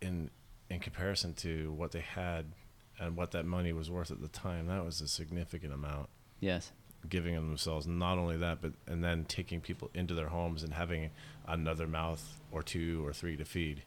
[0.00, 0.30] in
[0.70, 2.46] in comparison to what they had
[2.98, 6.08] and what that money was worth at the time, that was a significant amount
[6.40, 6.70] Yes.
[7.08, 7.86] giving of themselves.
[7.86, 11.10] Not only that, but and then taking people into their homes and having
[11.46, 13.82] another mouth or two or three to feed.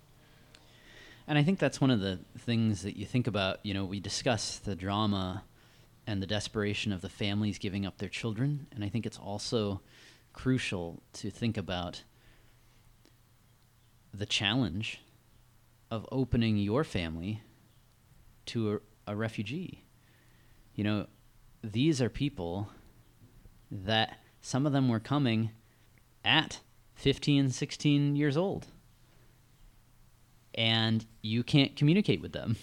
[1.28, 3.60] And I think that's one of the things that you think about.
[3.64, 5.44] You know, we discuss the drama
[6.06, 9.82] and the desperation of the families giving up their children, and I think it's also
[10.34, 12.04] crucial to think about
[14.14, 15.02] the challenge
[15.90, 17.42] of opening your family
[18.48, 19.84] to a, a refugee.
[20.76, 21.08] You know,
[21.64, 22.70] these are people
[23.72, 25.52] that some of them were coming
[26.24, 26.60] at
[26.96, 28.68] 15, 16 years old
[30.56, 32.56] and you can't communicate with them.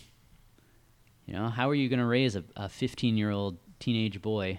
[1.27, 4.59] You know, how are you going to raise a, a 15 year old teenage boy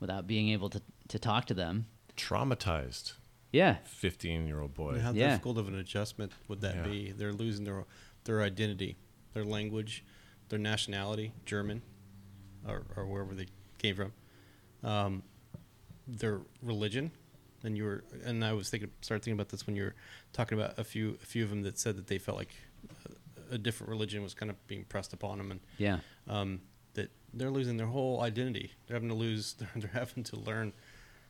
[0.00, 1.86] without being able to, to talk to them?
[2.16, 3.14] Traumatized
[3.52, 3.78] Yeah.
[3.84, 5.00] fifteen year old boy.
[5.00, 5.30] How Yeah.
[5.30, 6.82] difficult of an adjustment would that Yeah.
[6.84, 7.10] be?
[7.12, 7.84] They're losing their
[8.24, 8.96] their identity,
[9.32, 10.04] their language,
[10.48, 11.82] their nationality, German,
[12.66, 13.46] or, or wherever they
[13.78, 14.12] came from,
[14.88, 15.22] um,
[16.06, 17.10] their religion.
[17.64, 19.94] And you were, and I was thinking, started thinking about this when you were
[20.32, 22.54] talking about a few, a few of them that said that they felt like
[23.50, 25.98] a, a different religion was kind of being pressed upon them, and Yeah.
[26.28, 26.60] um,
[26.94, 28.72] that they're losing their whole identity.
[28.86, 29.54] They're having to lose.
[29.54, 30.72] They're, they're having to learn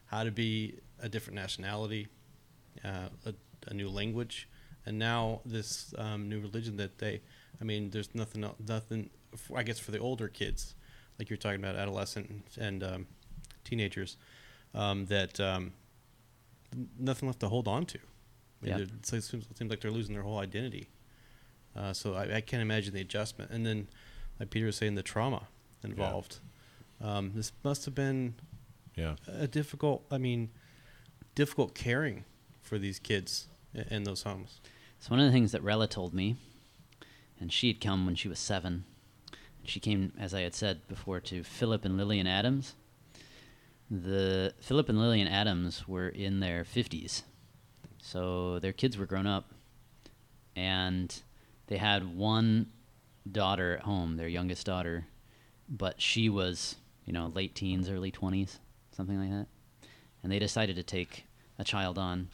[0.07, 2.09] how to be a different nationality,
[2.85, 3.35] uh, a,
[3.69, 4.49] a new language,
[4.87, 7.21] and now this um, new religion that they.
[7.61, 8.45] I mean, there's nothing.
[8.67, 9.11] Nothing.
[9.55, 10.75] I guess for the older kids,
[11.19, 13.07] like you're talking about, adolescent and, and um,
[13.65, 14.17] teenagers,
[14.75, 15.73] um, that um,
[16.99, 17.99] nothing left to hold on to.
[17.99, 18.01] I
[18.65, 18.77] mean, Yeah.
[18.79, 20.89] they're- it's like- it seems, it seems like they're losing their whole identity.
[21.77, 23.51] Uh, so I, I can't imagine the adjustment.
[23.51, 23.89] And then,
[24.39, 25.49] like Peter was saying, the trauma
[25.83, 26.39] involved.
[27.01, 28.35] Um, this must have been
[28.97, 29.17] Yeah.
[29.27, 30.07] a difficult.
[30.11, 30.51] I mean,
[31.35, 32.25] difficult caring
[32.61, 34.61] for these kids i- in those homes.
[35.01, 36.37] So one of the things that Rella told me,
[37.41, 38.85] and she had come when she was seven.
[39.65, 42.75] She came, as I had said before, to Philip and Lillian Adams.
[44.03, 47.23] The Philip and Lillian Adams were in their fifties,
[48.03, 49.53] so their kids were grown up,
[50.57, 51.15] and
[51.69, 52.73] they had one
[53.31, 55.07] daughter at home, their youngest daughter,
[55.69, 58.59] but she was, you know, late teens, early twenties,
[58.91, 59.47] something like that,
[60.25, 61.27] and they decided to take
[61.61, 62.31] a child on,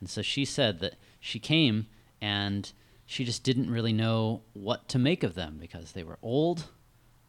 [0.00, 1.88] and so she said that she came
[2.22, 2.72] and
[3.04, 6.64] she just didn't really know what to make of them because they were old,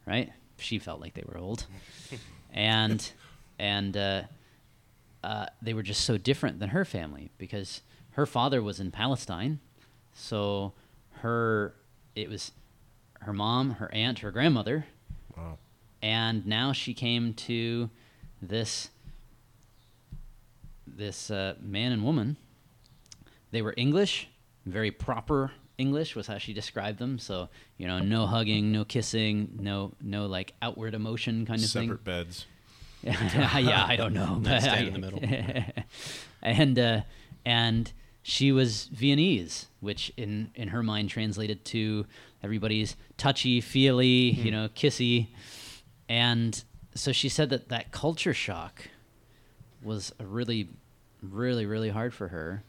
[0.06, 0.32] right?
[0.56, 1.66] She felt like they were old,
[2.50, 3.12] and
[3.58, 4.22] and uh,
[5.22, 9.60] uh, they were just so different than her family because her father was in Palestine,
[10.12, 10.72] so
[11.20, 11.74] her
[12.14, 12.52] it was
[13.20, 14.84] her mom, her aunt, her grandmother,
[15.36, 15.58] Wow.
[16.02, 17.90] and now she came to
[18.42, 18.90] this
[20.86, 22.36] this uh, man and woman.
[23.50, 24.28] They were English,
[24.66, 27.18] very proper English was how she described them.
[27.18, 31.88] So you know, no hugging, no kissing, no no like outward emotion kind of thing.
[31.88, 32.46] Separate beds.
[33.60, 34.38] yeah, I don't know.
[34.40, 35.20] But I- in the middle.
[36.42, 37.00] and uh,
[37.44, 42.06] and she was Viennese, which in in her mind translated to
[42.42, 45.28] everybody's touchy feely, you know, kissy,
[46.08, 46.64] and
[46.94, 48.88] so she said that that culture shock
[49.82, 50.68] was a really,
[51.22, 52.62] really, really hard for her.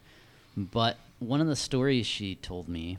[0.57, 2.97] But one of the stories she told me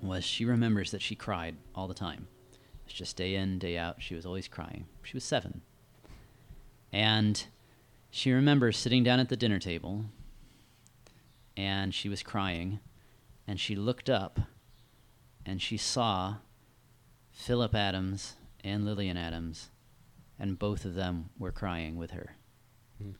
[0.00, 2.26] was she remembers that she cried all the time.
[2.86, 3.96] It's just day in, day out.
[4.02, 4.86] She was always crying.
[5.02, 5.62] She was seven.
[6.92, 7.44] And
[8.10, 10.04] she remembers sitting down at the dinner table
[11.56, 12.80] and she was crying
[13.46, 14.40] and she looked up
[15.46, 16.36] and she saw
[17.30, 19.70] Philip Adams and Lillian Adams
[20.38, 22.36] and both of them were crying with her.
[23.00, 23.12] Hmm.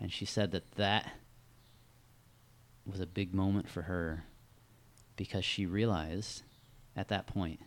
[0.00, 1.12] And she said that that
[2.86, 4.24] was a big moment for her
[5.16, 6.42] because she realized
[6.96, 7.60] at that point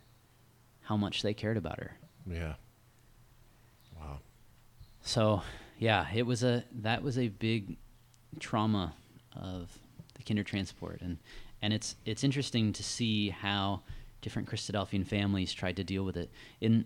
[0.82, 1.98] how much they cared about her.
[2.30, 2.56] Yeah.
[3.96, 4.20] Wow.
[5.06, 5.44] So,
[5.80, 7.78] yeah, it was a that was a big
[8.40, 8.94] trauma
[9.36, 9.78] of
[10.16, 11.18] the Kindertransport and
[11.62, 13.82] and it's it's interesting to see how
[14.22, 16.32] different Christadelphian families tried to deal with it.
[16.60, 16.86] In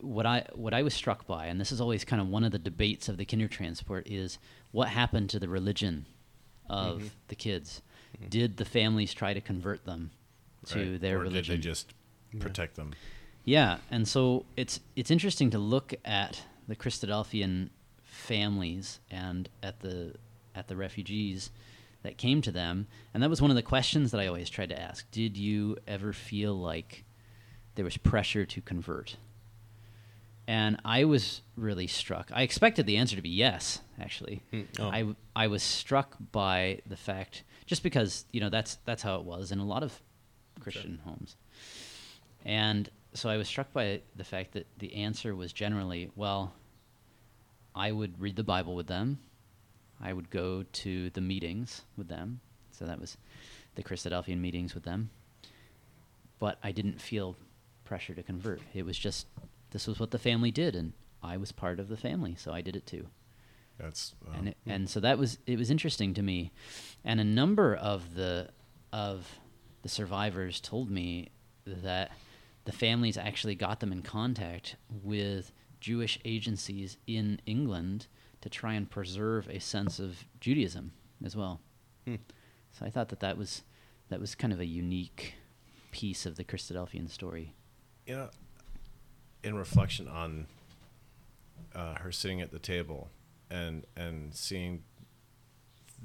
[0.00, 2.52] what I what I was struck by and this is always kind of one of
[2.52, 4.38] the debates of the Kindertransport is
[4.70, 6.06] what happened to the religion
[6.70, 7.10] of Mhm.
[7.28, 7.82] the kids?
[8.22, 8.30] Mhm.
[8.30, 10.10] Did the families try to convert them
[10.66, 11.00] to Right.
[11.00, 11.56] their or religion?
[11.56, 11.92] did they just
[12.32, 12.40] Yeah.
[12.40, 12.94] protect them?
[13.44, 17.70] Yeah, and so it's it's interesting to look at the Christadelphian
[18.02, 20.14] families and at the
[20.54, 21.50] at the refugees
[22.02, 24.68] that came to them, and that was one of the questions that I always tried
[24.68, 25.10] to ask.
[25.10, 27.04] Did you ever feel like
[27.74, 29.16] there was pressure to convert?
[30.46, 32.30] And I was really struck.
[32.32, 34.42] I expected the answer to be yes, actually.
[34.50, 34.62] Hmm.
[34.78, 34.88] Oh.
[34.88, 39.24] I I was struck by the fact just because you know that's that's how it
[39.24, 40.00] was in a lot of
[40.60, 41.36] Christian homes,
[42.44, 46.52] and so I was struck by the fact that the answer was generally well.
[47.78, 49.20] I would read the Bible with them.
[50.00, 52.40] I would go to the meetings with them.
[52.72, 53.16] So that was
[53.74, 55.10] the Christadelphian meetings with them.
[56.38, 57.36] But I didn't feel
[57.84, 58.60] pressure to convert.
[58.74, 59.26] It was just
[59.70, 62.60] this was what the family did, and I was part of the family, so I
[62.60, 63.06] did it too
[63.78, 66.52] That's um, and it, and so that was it was interesting to me,
[67.04, 68.50] and a number of the
[68.92, 69.26] of
[69.82, 71.30] the survivors told me
[71.66, 72.12] that
[72.64, 78.06] the families actually got them in contact with Jewish agencies in England
[78.40, 80.92] to try and preserve a sense of Judaism
[81.24, 81.60] as well.
[82.04, 82.16] Hmm.
[82.72, 83.62] So I thought that that was
[84.08, 85.34] that was kind of a unique
[85.90, 87.54] piece of the Christadelphian story.
[88.06, 88.30] you know,
[89.42, 90.46] in reflection on
[91.74, 93.10] uh, her sitting at the table
[93.50, 94.82] and and seeing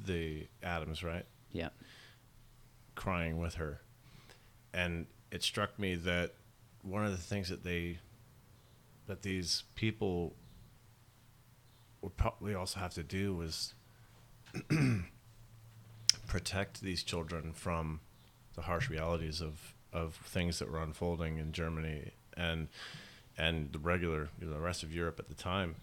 [0.06, 1.70] the Adams right Yeah.
[2.96, 3.82] crying with her,
[4.74, 6.34] and it struck me that
[6.82, 8.00] one of the things that they
[9.08, 10.36] that these people
[12.02, 13.74] would probably also have to do was
[16.28, 18.02] protect these children from
[18.56, 22.68] the harsh realities of, of things that were unfolding in Germany and
[23.36, 25.76] and the regular you know, the rest of Europe at the time.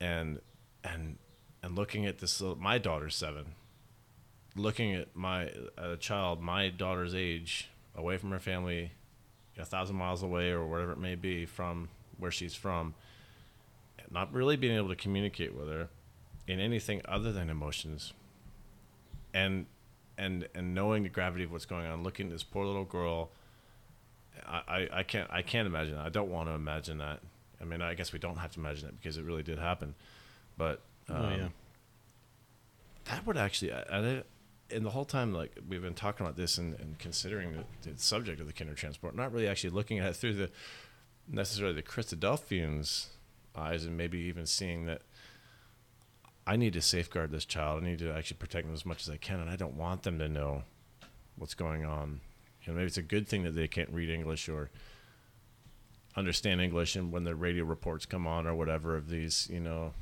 [0.00, 0.40] And
[0.84, 1.18] and
[1.62, 3.54] and looking at this little, my daughter's seven
[4.56, 8.92] looking at my a child my daughter's age away from her family
[9.58, 11.88] a thousand miles away or whatever it may be from
[12.20, 12.94] where she's from
[14.10, 15.88] not really being able to communicate with her
[16.46, 18.12] in anything other than emotions
[19.32, 19.66] and
[20.18, 23.30] and and knowing the gravity of what's going on looking at this poor little girl
[24.46, 26.04] I, I, I can't I can't imagine that.
[26.04, 27.20] I don't want to imagine that.
[27.60, 29.94] I mean I guess we don't have to imagine it because it really did happen.
[30.56, 31.48] But um, Oh, yeah.
[33.04, 34.22] that would actually I, I,
[34.72, 37.52] and the whole time like we've been talking about this and, and considering
[37.82, 40.50] the, the subject of the Kindertransport, not really actually looking at it through the
[41.30, 43.06] necessarily the Christadelphians
[43.56, 45.02] eyes and maybe even seeing that
[46.46, 47.82] I need to safeguard this child.
[47.82, 50.02] I need to actually protect them as much as I can, and I don't want
[50.02, 50.64] them to know
[51.36, 52.20] what's going on.
[52.66, 54.70] Maybe it's a good thing that they can't read English or
[56.16, 59.92] understand English, and when the radio reports come on or whatever of these, you know,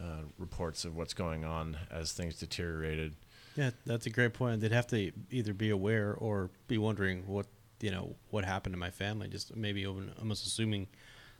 [0.00, 3.14] uh, reports of what's going on as things deteriorated.
[3.56, 4.60] Yeah, that's a great point.
[4.60, 7.46] They'd have to either be aware or be wondering what
[7.80, 9.28] you know what happened to my family.
[9.28, 10.88] Just maybe even almost assuming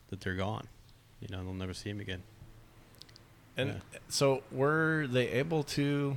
[0.08, 0.68] that they're gone.
[1.20, 2.22] You know, they'll never see him again.
[3.56, 3.98] And Yeah.
[4.08, 6.16] so, were they able to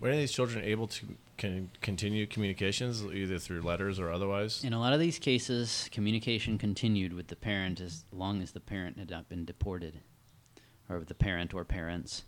[0.00, 4.62] Were any of these children able to can continue communications either through letters or otherwise?
[4.64, 8.60] In a lot of these cases, communication continued with the parent as long as the
[8.60, 10.00] parent had not been deported,
[10.88, 12.24] or the parent or parents.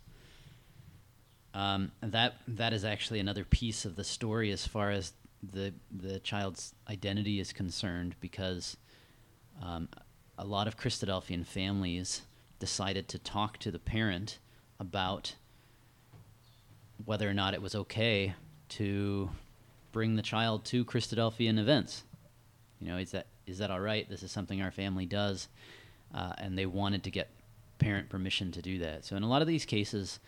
[1.53, 5.11] Um, that that is actually another piece of the story as far as
[5.43, 8.77] the the child's identity is concerned, because
[9.61, 9.89] um,
[10.37, 12.21] a lot of Christadelphian families
[12.59, 14.39] decided to talk to the parent
[14.79, 15.35] about
[17.05, 18.33] whether or not it was okay
[18.69, 19.29] to
[19.91, 22.03] bring the child to Christadelphian events.
[22.79, 24.07] You know, is that is that all right?
[24.09, 25.47] This is something our family does,
[26.13, 27.29] uh, and they wanted to get
[27.79, 29.05] parent permission to do that.
[29.05, 30.19] So in a lot of these cases,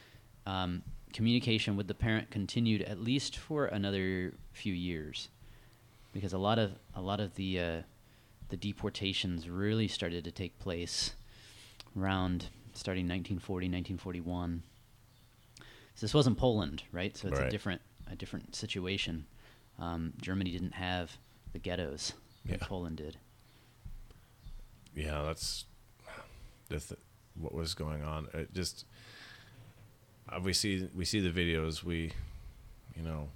[0.47, 0.81] um,
[1.13, 5.29] communication with the parent continued at least for another few years,
[6.11, 7.81] because a lot of a lot of the uh,
[8.49, 11.13] the deportations really started to take place
[11.97, 14.63] around starting 1940, 1941.
[15.95, 17.15] So this wasn't Poland, right?
[17.15, 17.47] So it's Right.
[17.47, 19.25] a different a different situation.
[19.79, 21.17] Um, Germany didn't have
[21.53, 22.13] the ghettos
[22.45, 22.67] that Yeah.
[22.67, 23.17] Poland did.
[24.95, 25.65] yeah, that's
[26.69, 26.99] the th-
[27.35, 28.27] what was going on.
[28.33, 28.85] It just
[30.29, 31.83] uh, we see we see the videos.
[31.83, 32.11] We,
[32.95, 33.29] you know,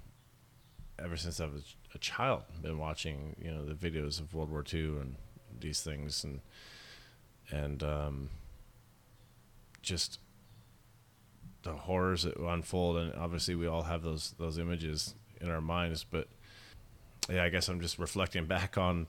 [0.98, 4.64] ever since I was a child, been watching you know the videos of World War
[4.72, 5.16] II and
[5.60, 6.40] these things and
[7.50, 8.30] and um,
[9.82, 10.18] just
[11.62, 12.96] the horrors that unfold.
[12.96, 16.04] And obviously, we all have those those images in our minds.
[16.04, 16.28] But
[17.28, 19.08] yeah, I guess I'm just reflecting back on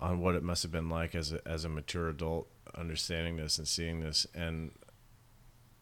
[0.00, 3.58] on what it must have been like as a, as a mature adult understanding this
[3.58, 4.70] and seeing this and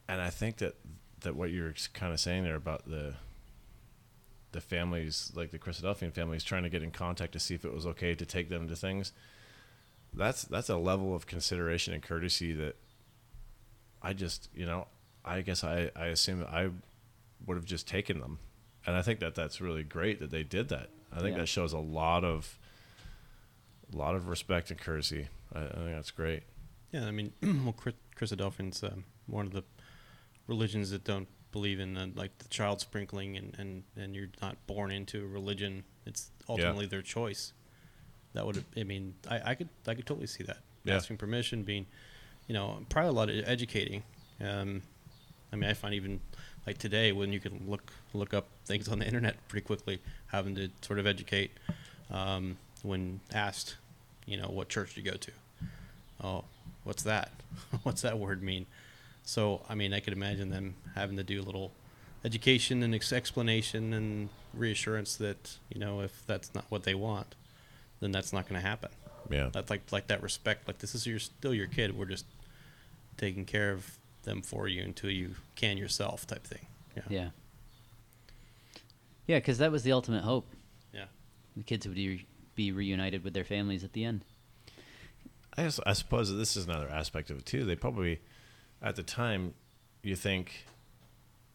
[0.08, 0.76] and I think that
[1.26, 3.14] that what you're kind of saying there about the
[4.52, 7.74] the families like the Christadelphian families trying to get in contact to see if it
[7.74, 9.12] was okay to take them to things
[10.14, 12.76] that's that's a level of consideration and courtesy that
[14.02, 14.86] I just you know
[15.24, 16.70] I guess I I assume I
[17.44, 18.38] would have just taken them
[18.86, 21.40] and I think that that's really great that they did that I think Yeah.
[21.42, 22.58] that shows a lot of
[23.92, 25.28] a lot of respect and courtesy.
[25.54, 26.42] I, I think that's great.
[26.92, 29.62] Yeah, I mean, well, Chris- Christadelphians, um, one of the
[30.46, 34.56] religions that don't believe in uh, like the child sprinkling and, and, and you're not
[34.66, 35.84] born into a religion.
[36.04, 37.52] It's ultimately their choice.
[38.34, 40.96] That would, I mean, I, I could I could totally see that Yeah.
[40.96, 41.86] asking permission, being,
[42.46, 44.02] you know, probably a lot of educating.
[44.40, 44.82] Um,
[45.52, 46.20] I mean, I find even
[46.66, 50.54] like today when you can look look up things on the internet pretty quickly, having
[50.56, 51.52] to sort of educate
[52.10, 53.76] um, when asked,
[54.26, 55.32] you know, what church do you go to?
[56.22, 56.44] Oh,
[56.84, 57.30] what's that?
[57.84, 58.66] what's that word mean?
[59.26, 61.72] So, I mean, I could imagine them having to do a little
[62.24, 67.34] education and ex- explanation and reassurance that you know if that's not what they want,
[68.00, 68.90] then that's not going to happen.
[69.28, 69.50] Yeah.
[69.52, 70.66] That's like like that respect.
[70.66, 71.98] Like this is your still your kid.
[71.98, 72.24] We're just
[73.16, 76.66] taking care of them for you until you can yourself, type thing.
[76.96, 77.02] Yeah.
[77.08, 77.28] Yeah.
[79.26, 80.46] Yeah, because that was the ultimate hope.
[80.92, 81.06] Yeah.
[81.56, 84.20] The kids would be, be reunited with their families at the end.
[85.56, 87.64] I, I suppose this is another aspect of it too.
[87.64, 88.20] They probably,
[88.82, 89.54] at the time,
[90.02, 90.66] you think,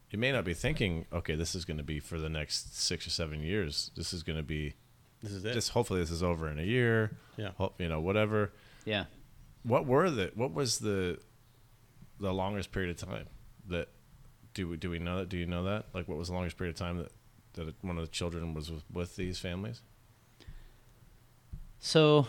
[0.10, 3.08] you may not be thinking, okay, this is going to be for the next six
[3.08, 3.92] or seven years.
[3.96, 4.74] This is going to be
[5.22, 5.54] This is it.
[5.54, 7.12] just hopefully this is over in a year.
[7.38, 7.52] Yeah.
[7.58, 8.52] Hope, you know, whatever.
[8.86, 9.06] Yeah.
[9.64, 11.20] What were the what was the
[12.20, 13.28] the longest period of time
[13.68, 13.88] that
[14.54, 15.30] do we do we know that?
[15.30, 15.86] Do you know that?
[15.94, 17.12] Like, what was the longest period of time that
[17.54, 19.82] that one of the children was with, with these families?
[21.80, 22.28] So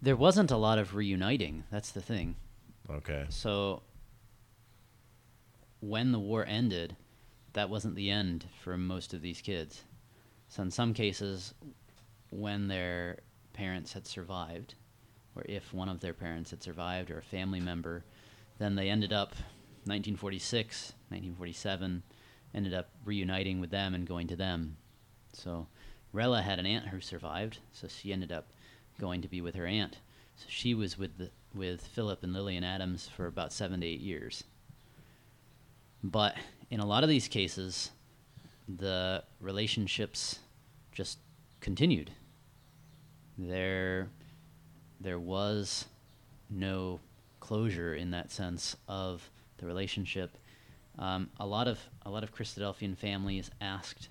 [0.00, 1.64] there wasn't a lot of reuniting.
[1.70, 2.36] That's the thing.
[2.90, 3.26] Okay.
[3.28, 3.82] So
[5.80, 6.96] when the war ended,
[7.52, 9.82] that wasn't the end for most of these kids.
[10.48, 11.54] So in some cases,
[12.30, 13.18] when their
[13.52, 14.74] parents had survived,
[15.36, 18.04] or if one of their parents had survived or a family member,
[18.58, 19.30] then they ended up
[19.84, 22.02] 1946, 1947,
[22.54, 24.76] ended up reuniting with them and going to them.
[25.32, 25.66] So
[26.12, 28.48] Rella had an aunt who survived, so she ended up
[28.98, 29.98] going to be with her aunt.
[30.38, 34.00] So she was with the, with Philip and Lillian Adams for about seven to eight
[34.00, 34.44] years.
[36.02, 36.36] But
[36.70, 37.90] in a lot of these cases,
[38.68, 40.38] the relationships
[40.92, 41.18] just
[41.60, 42.10] continued.
[43.36, 44.08] There,
[45.00, 45.86] there was
[46.50, 47.00] no
[47.40, 49.28] closure in that sense of
[49.58, 50.36] the relationship.
[50.98, 54.08] Um, a lot of a lot of Christadelphian families asked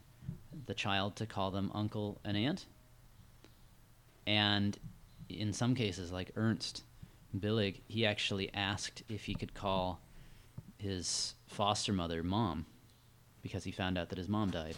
[0.65, 2.65] the child to call them uncle and aunt,
[4.25, 4.77] and
[5.29, 6.83] in some cases, like Ernst
[7.37, 9.99] Billig, he actually asked if he could call
[10.77, 12.65] his foster mother mom
[13.41, 14.77] because he found out that his mom died.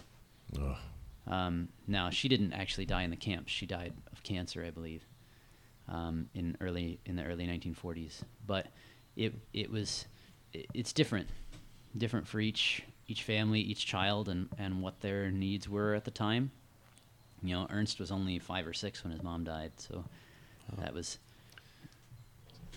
[1.28, 5.06] Um, now she didn't actually die in the camp; she died of cancer, I believe,
[5.88, 8.22] um, in early in the early 1940s.
[8.45, 8.68] But
[9.16, 10.06] it it was
[10.54, 11.28] it, it's different,
[11.95, 16.12] different for each each family, each child, and and what their needs were at the
[16.12, 16.52] time.
[17.43, 20.04] You know, Ernst was only five or six when his mom died, so
[20.78, 21.17] that was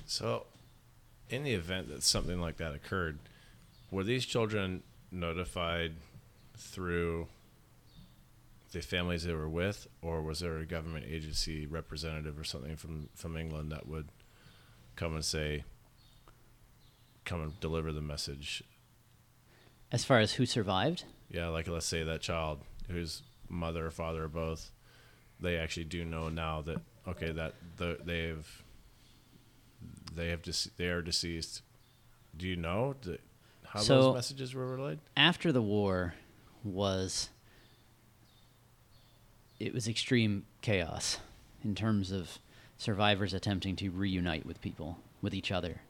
[0.07, 0.47] So,
[1.29, 3.19] in the event that something like that occurred,
[3.91, 5.93] were these children notified
[6.57, 7.29] through
[8.73, 13.09] the families they were with, or was there a government agency representative or something from,
[13.15, 14.09] from England that would
[14.97, 15.65] come and say,
[17.25, 18.63] come and deliver the message?
[19.93, 21.05] as far as who survived.
[21.31, 24.71] Yeah, like let's say that child whose mother or father or both,
[25.39, 28.63] they actually do know now that okay that the, they've
[30.15, 31.63] they have dece- they are deceased.
[32.37, 32.95] Do you know
[33.65, 34.99] how So- those messages were relayed?
[35.17, 36.15] after the war
[36.65, 37.29] was
[39.59, 41.19] it was extreme chaos
[41.65, 42.39] in terms of
[42.79, 45.81] survivors attempting to reunite with people with each other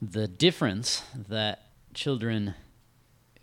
[0.00, 1.62] the difference that
[1.94, 2.54] children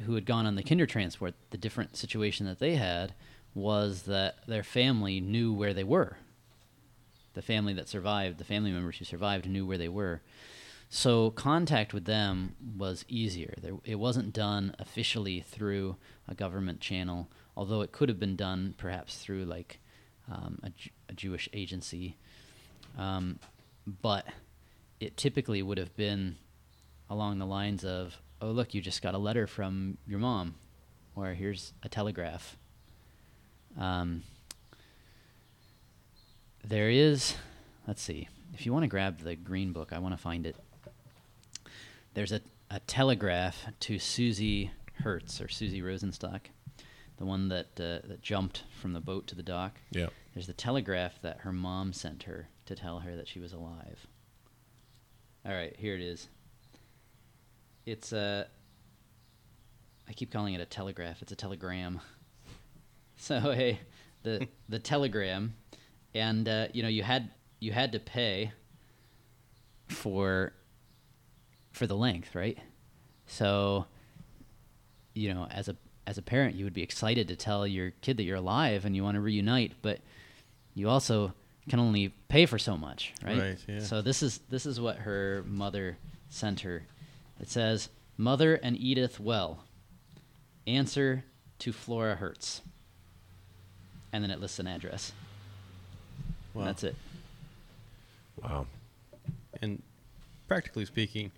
[0.02, 3.14] who had gone on the Kindertransport the different situation that they had
[3.54, 6.18] was that their family knew where they were
[7.34, 10.22] the family that survived the family members who survived knew where they were
[10.90, 13.54] so contact with them was easier.
[13.62, 15.96] There, it wasn't done officially through
[16.28, 19.80] a government channel, although it could have been done perhaps through like
[20.30, 20.72] um, a,
[21.08, 22.18] a Jewish agency.
[22.98, 23.40] Um,
[24.02, 24.26] but
[25.00, 26.36] it typically would have been
[27.10, 30.56] along the lines of, "Oh, look, you just got a letter from your mom,"
[31.16, 32.58] or "Here's a telegraph."
[33.78, 34.24] Um,
[36.64, 37.36] there is,
[37.88, 40.56] let's see, if you want to grab the green book, I want to find it
[42.14, 46.42] there's a, a telegraph to Susie Hertz or Susie Rosenstock,
[47.18, 49.80] the one that uh, that jumped from the boat to the dock.
[49.92, 50.08] Yeah.
[50.34, 54.08] There's the telegraph that her mom sent her to tell her that she was alive.
[55.46, 56.30] All right, here it is.
[57.86, 58.48] It's a.
[60.08, 61.22] I keep calling it a telegraph.
[61.22, 62.02] It's a telegram.
[63.26, 63.80] So hey,
[64.24, 65.54] the the telegram,
[66.16, 68.52] and uh, you know you had you had to pay
[69.88, 70.54] for
[71.72, 72.58] for the length, right?
[73.28, 73.86] So,
[75.14, 75.76] you know, as a
[76.08, 78.96] as a parent, you would be excited to tell your kid that you're alive and
[78.96, 80.00] you want to reunite, but
[80.74, 81.34] you also
[81.70, 83.40] can only pay for so much, right?
[83.40, 83.80] Right, yeah.
[83.80, 85.98] So this is this is what her mother
[86.30, 86.84] sent her.
[87.40, 89.64] It says, "Mother and Edith well.
[90.66, 91.24] Answer
[91.60, 92.62] to Flora Hertz."
[94.14, 95.14] And then it lists an address.
[96.54, 96.62] Wow.
[96.62, 96.96] And that's it.
[98.44, 98.68] Wow.
[99.62, 99.82] And
[100.48, 101.32] practically speaking,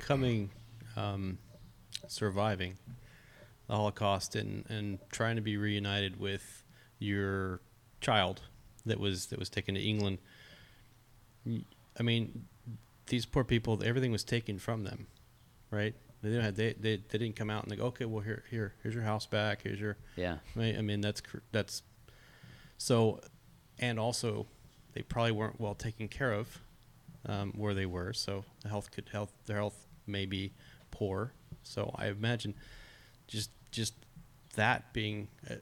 [0.00, 0.50] coming,
[0.96, 1.38] um,
[2.08, 2.78] surviving
[3.68, 6.64] the Holocaust and, and trying to be reunited with
[6.98, 7.60] your
[8.00, 8.42] child
[8.86, 10.18] that was that was taken to England.
[11.98, 12.46] I mean,
[13.06, 15.06] these poor people, everything was taken from them,
[15.70, 15.94] right?
[16.22, 18.44] They didn't have, they, they they didn't come out and they go, okay, well here
[18.50, 20.38] here here's your house back, here's your Yeah.
[20.54, 20.76] Right?
[20.76, 21.82] I mean, that's that's
[22.80, 23.20] so,
[23.78, 24.46] and also,
[24.94, 26.60] they probably weren't well taken care of
[27.26, 28.14] um, where they were.
[28.14, 30.52] So the health could health their health may be
[30.90, 31.32] poor.
[31.62, 32.54] So I imagine
[33.28, 33.92] just just
[34.54, 35.56] that being uh,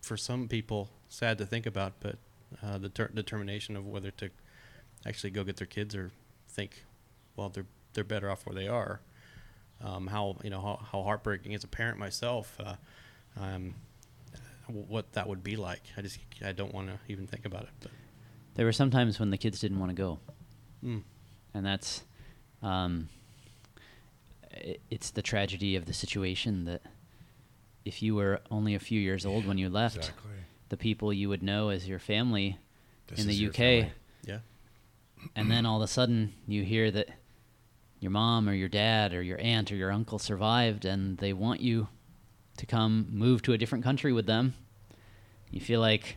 [0.00, 2.16] for some people sad to think about, but
[2.62, 4.30] uh, the ter- determination of whether to
[5.04, 6.12] actually go get their kids or
[6.48, 6.82] think,
[7.36, 9.00] well, they're they're better off where they are.
[9.84, 12.56] Um, how you know how, how heartbreaking as a parent myself.
[12.58, 12.76] Uh,
[13.38, 13.74] um,
[14.68, 15.82] what that would be like.
[15.96, 17.70] I just I don't want to even think about it.
[17.80, 17.90] But
[18.54, 20.18] There were some times when the kids didn't want to go.
[20.84, 21.02] mm,
[21.52, 22.02] and that's
[22.62, 23.08] um,
[24.52, 26.82] i it's the tragedy of the situation that
[27.84, 30.30] if you were only a few years old when you left, Exactly.
[30.70, 32.58] the people you would know as your family
[33.08, 33.90] This in the UK,
[34.24, 34.38] yeah,
[35.36, 37.08] and then all of a sudden you hear that
[38.00, 41.60] your mom or your dad or your aunt or your uncle survived, and they want
[41.60, 41.88] you
[42.56, 44.54] to come move to a different country with them.
[45.50, 46.16] You feel like,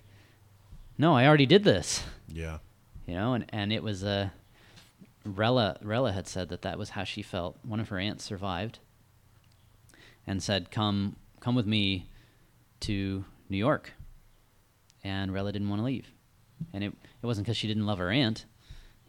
[0.98, 2.58] no, I already did this Yeah.
[3.06, 4.30] you know and, and it was uh,
[5.26, 8.80] Rella Rella had said that that was how she felt one of her aunts survived
[10.26, 12.08] and said come come with me
[12.82, 13.94] to New York
[15.04, 16.12] and Rella didn't want to leave
[16.74, 18.46] and it, it wasn't because she didn't love her aunt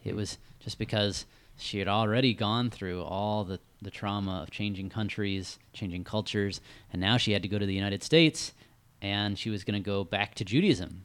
[0.05, 1.25] it was just because
[1.57, 6.61] she had already gone through all the, the trauma of changing countries changing cultures
[6.93, 8.53] and now she had to go to the United States
[9.01, 11.05] and she was going to go back to Judaism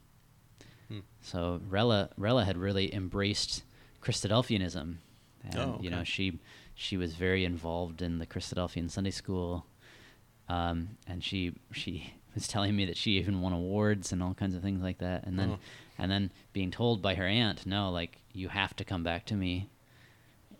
[1.21, 3.63] so Rella Rella had really embraced
[4.01, 4.95] Christadelphianism,
[5.43, 6.39] and Oh, you know she
[6.75, 9.65] she was very involved in the Christadelphian Sunday School,
[10.49, 14.55] um, and she she was telling me that she even won awards and all kinds
[14.55, 15.25] of things like that.
[15.25, 15.59] And then Oh.
[15.97, 19.35] and then being told by her aunt, no, like you have to come back to
[19.35, 19.69] me,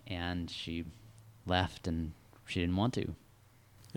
[0.06, 0.84] and she
[1.46, 2.12] left and
[2.46, 3.14] she didn't want to.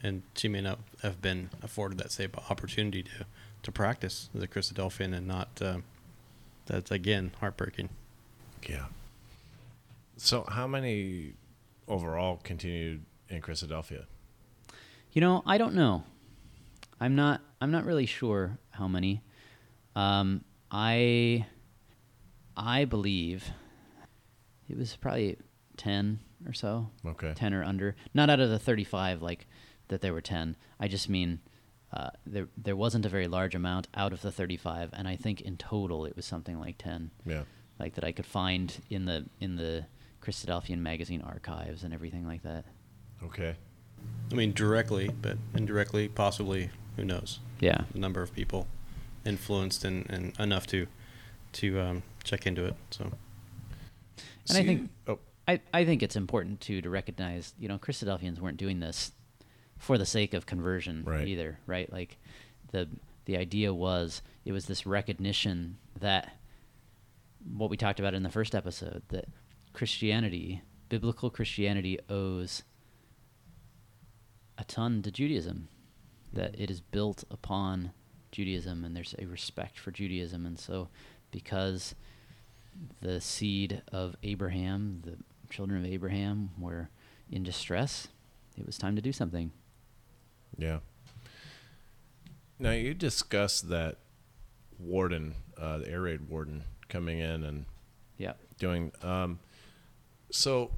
[0.02, 3.26] and she may not have been afforded that same opportunity to
[3.64, 5.50] to practice the a Christadelphian and not.
[5.62, 5.78] Uh,
[6.68, 7.90] that's again heartbreaking.
[8.68, 8.86] Yeah.
[10.18, 11.34] So, how many
[11.88, 14.06] overall continued in Christadelphia?
[15.14, 16.04] You know, I don't know.
[17.00, 17.42] I'm not.
[17.62, 19.22] I'm not really sure how many.
[19.96, 21.46] Um, I.
[22.56, 23.46] I believe
[24.70, 25.38] it was probably
[25.78, 26.90] ten or so.
[27.06, 27.34] Okay.
[27.36, 27.96] Ten or under.
[28.14, 29.48] Not out of the thirty-five, like
[29.88, 30.56] that there were ten.
[30.80, 31.40] I just mean
[31.94, 35.42] uh, there there wasn't a very large amount out of the thirty-five, and I think
[35.42, 37.12] in total it was something like ten.
[37.26, 37.44] Yeah.
[37.80, 39.86] Like that I could find in the in the
[40.22, 42.66] Christadelphian magazine archives and everything like that.
[43.24, 43.56] Okay.
[44.32, 47.40] I mean, directly, but indirectly, possibly, who knows?
[47.60, 47.82] Yeah.
[47.92, 48.68] The number of people
[49.26, 50.88] influenced and, and enough to
[51.54, 52.76] to um, check into it.
[52.92, 53.12] So
[54.50, 58.40] And I think Oh, I, I think it's important too to recognize, you know, Christadelphians
[58.40, 59.14] weren't doing this
[59.78, 61.28] for the sake of conversion Right.
[61.28, 61.92] either, right?
[61.92, 62.18] Like
[62.72, 62.88] the
[63.26, 66.38] the idea was it was this recognition that
[67.56, 69.26] what we talked about in the first episode that
[69.74, 72.64] Christianity, biblical Christianity owes
[74.58, 75.68] a ton to Judaism.
[76.34, 76.64] That mm-hmm.
[76.64, 77.92] it is built upon
[78.32, 80.90] Judaism and there's a respect for Judaism and so
[81.32, 81.96] because
[83.02, 85.18] the seed of Abraham, the
[85.50, 86.90] children of Abraham were
[87.32, 88.08] in distress,
[88.58, 89.52] it was time to do something.
[90.58, 90.80] yeah.
[92.60, 93.98] Now, you discussed that
[94.80, 97.66] warden, uh, the air raid warden, coming in and
[98.18, 98.34] Yeah.
[98.58, 98.92] doing.
[99.04, 99.40] Um,
[100.32, 100.72] so,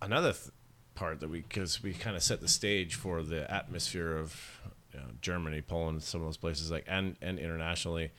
[0.00, 0.50] another th-
[0.94, 4.60] part that we, because we kind of set the stage for the atmosphere of
[4.94, 8.10] you know, Germany, Poland, some of those places, like and and internationally,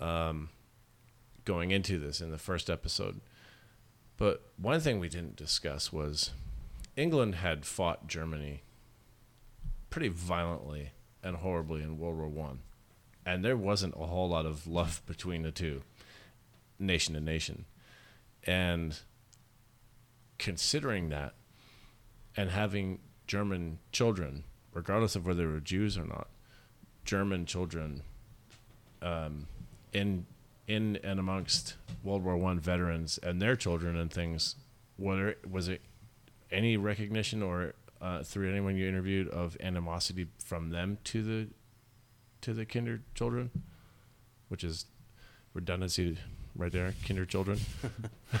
[0.00, 0.50] um,
[1.46, 3.20] going into this in the first episode.
[4.16, 6.30] But one thing we didn't discuss was
[6.96, 8.62] England had fought Germany
[9.90, 10.92] pretty violently
[11.22, 12.60] and horribly in World War One,
[13.26, 15.82] and there wasn't a whole lot of love between the two,
[16.78, 17.64] nation to nation,
[18.44, 19.00] and
[20.38, 21.34] considering that,
[22.36, 26.28] and having German children, regardless of whether they were Jews or not,
[27.04, 28.02] German children,
[29.02, 29.46] um,
[29.92, 30.26] in
[30.66, 34.56] in and amongst World War One veterans and their children and things,
[34.96, 35.80] whether was it
[36.50, 41.48] any recognition or uh, through anyone you interviewed of animosity from them to the
[42.42, 43.50] to the kinder children,
[44.48, 44.86] which is
[45.54, 46.18] redundancy
[46.56, 47.58] right there, kinder children.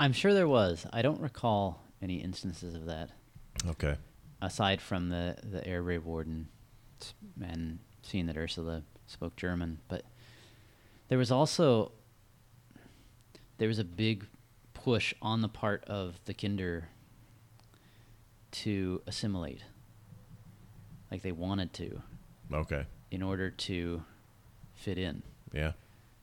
[0.00, 0.86] I'm sure there was.
[0.92, 3.10] I don't recall any instances of that
[3.66, 3.96] Okay.
[4.40, 6.48] aside from the the air raid warden
[7.42, 10.04] and seeing that Ursula spoke German, but
[11.08, 11.92] there was also
[13.58, 14.26] there was a big
[14.74, 16.88] push on the part of the Kinder
[18.52, 19.62] to assimilate.
[21.10, 22.02] Like they wanted to
[22.52, 22.84] Okay.
[23.10, 24.02] in order to
[24.74, 25.22] fit in.
[25.52, 25.72] Yeah.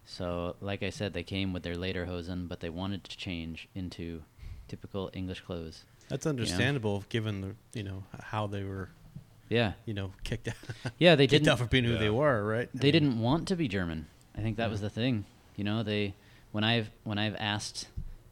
[0.06, 4.24] So, like I said, they came with their lederhosen, but they wanted to change into
[4.68, 5.84] typical English clothes.
[6.08, 8.90] that's understandable given the you know how they were
[9.50, 10.56] Yeah, you know kicked out.
[10.98, 11.50] yeah, they kicked didn't.
[11.54, 12.70] out for being who they were, right?
[12.74, 14.08] I they mean, didn't want to be German.
[14.38, 15.26] I think that was the thing.
[15.56, 16.16] You know, they
[16.52, 17.88] when I've when I've asked,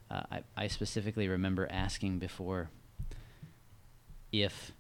[0.09, 2.69] uh, I I specifically remember asking before
[4.31, 4.71] if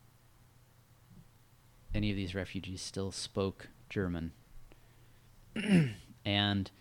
[1.93, 4.31] any of these refugees still spoke German,
[6.25, 6.71] and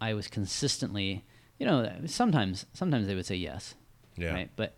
[0.00, 1.24] I was consistently,
[1.58, 3.74] you know, sometimes sometimes they would say yes,
[4.16, 4.32] Yeah.
[4.32, 4.74] right, but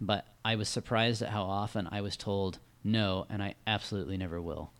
[0.00, 4.40] but I was surprised at how often I was told no, and I absolutely never
[4.40, 4.70] will.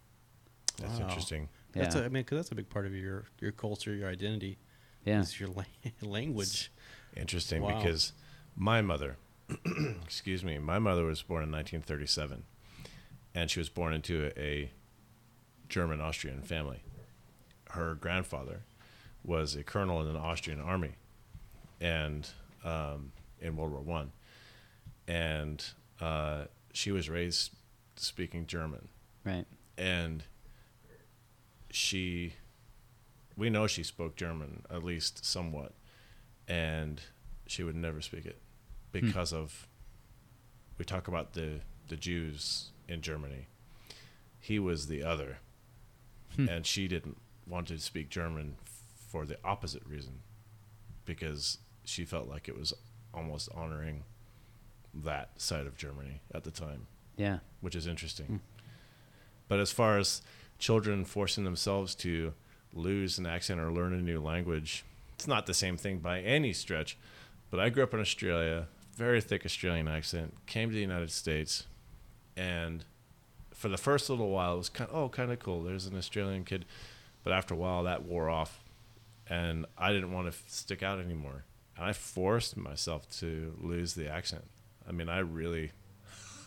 [0.79, 1.09] That's Wow.
[1.09, 1.49] interesting.
[1.73, 2.03] That's Yeah.
[2.03, 4.59] a, I mean, because that's a big part of your your culture, your identity.
[5.05, 5.21] Yeah.
[5.21, 5.65] is your la-
[6.01, 6.71] language.
[7.17, 7.77] Interesting Wow.
[7.79, 8.13] because
[8.57, 9.17] my mother,
[10.03, 12.45] excuse me, my mother was born in 1937,
[13.35, 14.71] and she was born into a, a
[15.69, 16.83] German Austrian family.
[17.71, 18.63] Her grandfather
[19.23, 20.97] was a colonel in the Austrian army,
[21.81, 22.29] and
[22.65, 24.13] um, in World War One,
[25.07, 25.65] and
[26.01, 27.51] uh, she was raised
[27.97, 28.89] speaking German,
[29.25, 29.47] Right.
[29.79, 30.25] and
[31.71, 32.35] she
[33.37, 35.73] we know she spoke german at least somewhat
[36.47, 37.01] and
[37.47, 38.39] she would never speak it
[38.93, 39.67] because of
[40.79, 43.47] we talk about the the jews in germany.
[44.39, 45.39] He was the other.
[46.37, 46.49] Hmm.
[46.49, 47.17] and she didn't
[47.47, 48.57] want to speak german
[49.11, 50.21] for the opposite reason
[51.05, 52.73] because she felt like it was
[53.13, 54.03] almost honoring
[54.93, 56.87] that side of germany at the time
[57.17, 57.39] Yeah.
[57.61, 58.27] which is interesting.
[58.27, 58.37] Hmm.
[59.49, 60.23] But as far as
[60.59, 62.33] children forcing themselves to
[62.73, 64.85] lose an accent or learn a new language,
[65.15, 66.97] it's not the same thing by any stretch.
[67.51, 71.67] But I grew up in Australia, very thick Australian accent, came to the United States,
[72.37, 72.85] and
[73.53, 75.63] for the first little while, it was kind of oh, kind of cool.
[75.63, 76.65] There's an Australian kid,
[77.23, 78.61] but after a while, that wore off,
[79.29, 81.45] and I didn't want to f- stick out anymore.
[81.77, 84.45] And I forced myself to lose the accent.
[84.89, 85.73] I mean, I really,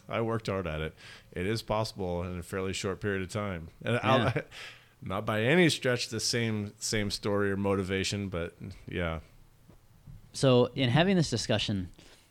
[0.09, 0.93] I worked hard at it.
[1.31, 4.31] It is possible in a fairly short period of time, and Yeah.
[4.35, 4.43] I'll,
[5.01, 8.55] not by any stretch the same same story or motivation, but
[8.87, 9.19] yeah,
[10.33, 11.89] So, in having this discussion,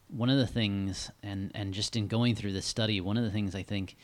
[0.09, 3.31] one of the things, and and just in going through this study, one of the
[3.31, 3.97] things I think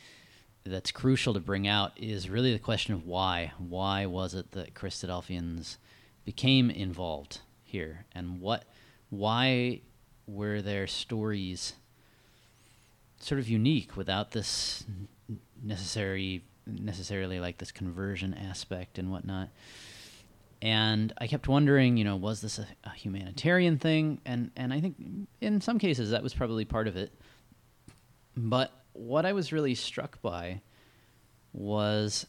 [0.65, 3.51] that's crucial to bring out is really the question of why.
[3.57, 5.77] Why was it that Christadelphians
[6.25, 8.63] became involved here, and what?
[9.09, 9.81] Why
[10.25, 11.73] were their stories
[13.23, 14.85] sort of unique without this
[15.61, 19.49] necessary necessarily like this conversion aspect and whatnot?
[20.63, 24.21] and I kept wondering, you know, was this a, a humanitarian thing?
[24.25, 24.95] And and I think
[25.41, 27.11] in some cases that was probably part of it.
[28.37, 30.61] But what I was really struck by
[31.51, 32.25] was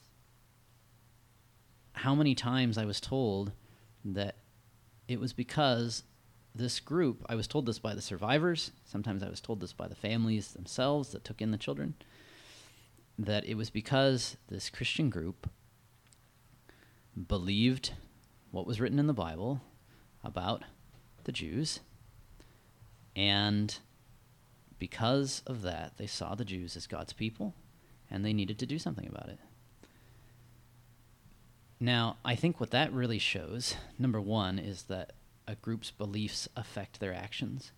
[1.92, 3.52] how many times I was told
[4.04, 4.34] that
[5.06, 6.02] it was because
[6.54, 9.88] this group, I was told this by the survivors, sometimes I was told this by
[9.88, 11.94] the families themselves that took in the children,
[13.18, 15.50] that it was because this Christian group
[17.28, 17.92] believed
[18.50, 19.60] what was written in the Bible
[20.22, 20.62] about
[21.24, 21.80] the Jews,
[23.16, 23.76] and
[24.78, 27.54] because of that, they saw the Jews as God's people,
[28.10, 29.38] and they needed to do something about it.
[31.80, 35.14] Now, I think what that really shows, number one, is that
[35.46, 37.72] a group's beliefs affect their actions.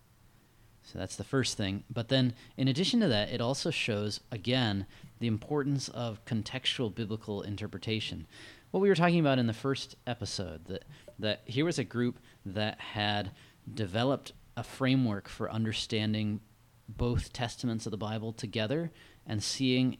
[0.83, 1.83] So that's the first thing.
[1.89, 4.85] But then, in addition to that, it also shows, again,
[5.19, 8.25] the importance of contextual biblical interpretation.
[8.71, 10.85] What we were talking about in the first episode, that,
[11.19, 13.31] that here was a group that had
[13.73, 16.39] developed a framework for understanding
[16.87, 18.91] both testaments of the Bible together
[19.25, 19.97] and seeing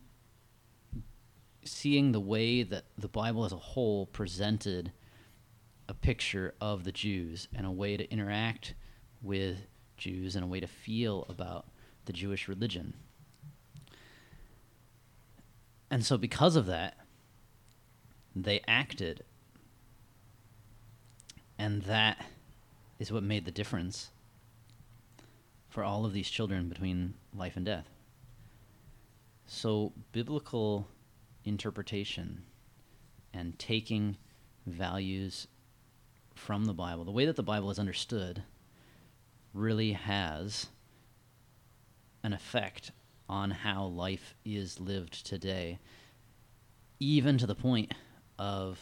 [1.65, 4.93] seeing the way that the Bible as a whole presented
[5.89, 8.73] a picture of the Jews and a way to interact
[9.21, 9.57] with
[9.97, 11.65] Jews and a way to feel about
[12.05, 12.93] the Jewish religion.
[15.89, 16.97] And so, because of that,
[18.35, 19.23] they acted.
[21.57, 22.25] And that
[22.99, 24.11] is what made the difference
[25.69, 27.89] for all of these children between life and death.
[29.45, 30.88] So, biblical
[31.45, 32.43] interpretation
[33.33, 34.17] and taking
[34.65, 35.47] values
[36.38, 38.43] from the Bible, the way that the Bible is understood,
[39.53, 40.67] really has
[42.23, 42.91] an effect
[43.29, 45.79] on how life is lived today,
[46.99, 47.93] even to the point
[48.39, 48.79] of,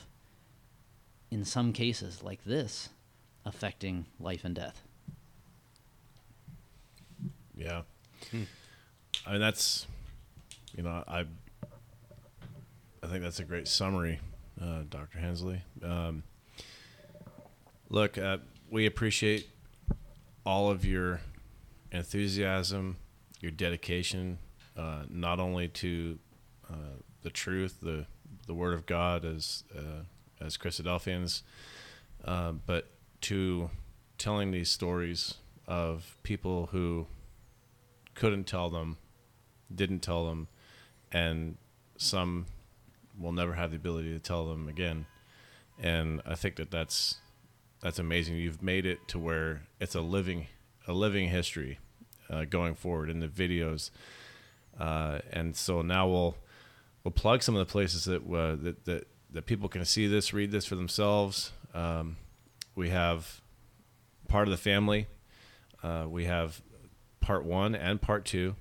[1.32, 2.90] in some cases like this,
[3.46, 4.82] affecting life and death.
[7.56, 7.82] Yeah.
[9.26, 9.88] I mean, that's,
[10.76, 11.26] you know, I,
[13.02, 14.20] I think that's a great summary,
[14.62, 15.20] uh, Dr.
[15.20, 15.62] Hensley.
[15.84, 16.24] Um,
[17.90, 18.38] look, uh,
[18.70, 19.50] we appreciate
[20.46, 21.22] all of your
[21.92, 22.98] enthusiasm,
[23.40, 24.38] your dedication,
[24.78, 26.20] uh, not only to
[26.70, 28.06] uh, the truth, the
[28.48, 30.04] the Word of God, as uh,
[30.40, 31.42] as Christadelphians,
[32.24, 33.70] uh, but to
[34.18, 35.36] telling these stories
[35.68, 37.08] of people who
[38.14, 38.98] couldn't tell them,
[39.74, 40.48] didn't tell them,
[41.12, 41.58] and
[41.98, 42.46] some
[43.20, 45.06] will never have the ability to tell them again.
[45.80, 47.18] And I think that that's
[47.86, 48.36] that's amazing.
[48.38, 50.48] You've made it to where it's a living
[50.88, 51.78] a living history
[52.32, 53.92] uh, going forward in the videos.
[54.80, 56.36] Uh, and so now we'll
[57.04, 60.34] we'll plug some of the places that uh, that, that that people can see this,
[60.34, 61.52] read this for themselves.
[61.76, 62.18] Um,
[62.74, 63.42] we have
[64.28, 65.06] part of the family.
[65.84, 66.64] Uh, we have
[67.22, 68.56] part one and part two.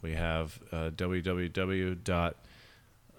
[0.00, 2.34] We have uh, www.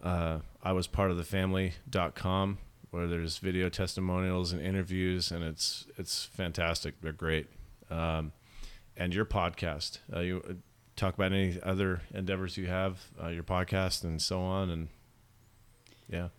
[0.02, 2.58] uh, I was part of the family.com
[2.92, 7.02] where there's video testimonials and interviews and it's it's fantastic.
[7.02, 7.48] They're great.
[7.90, 8.32] Um,
[8.98, 10.54] and your podcast, uh, you uh,
[10.96, 14.70] talk about any other endeavors you have, uh, your podcast and so on.
[14.70, 14.88] And
[16.10, 16.30] yeah,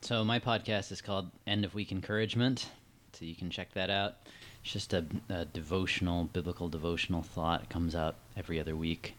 [0.00, 2.68] So my podcast is called End of Week Encouragement.
[3.12, 4.14] So you can check that out.
[4.62, 7.62] It's just a, a devotional, biblical devotional thought.
[7.62, 9.14] It comes out every other week.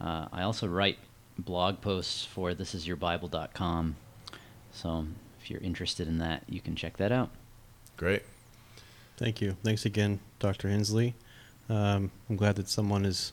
[0.00, 0.98] Uh, I also write
[1.38, 3.96] blog posts for thisisyourbible.com.
[4.72, 5.06] So
[5.40, 7.30] if you're interested in that, you can check that out.
[7.96, 8.22] great.
[9.16, 9.56] Thank you.
[9.62, 10.70] Thanks again, Dr.
[10.70, 11.14] Hensley.
[11.68, 13.32] Um, I'm glad that someone is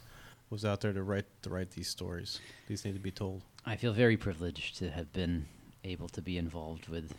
[0.50, 2.40] was out there to write to write these stories.
[2.68, 3.42] These need to be told.
[3.66, 5.46] I feel very privileged to have been
[5.86, 7.14] able to be involved with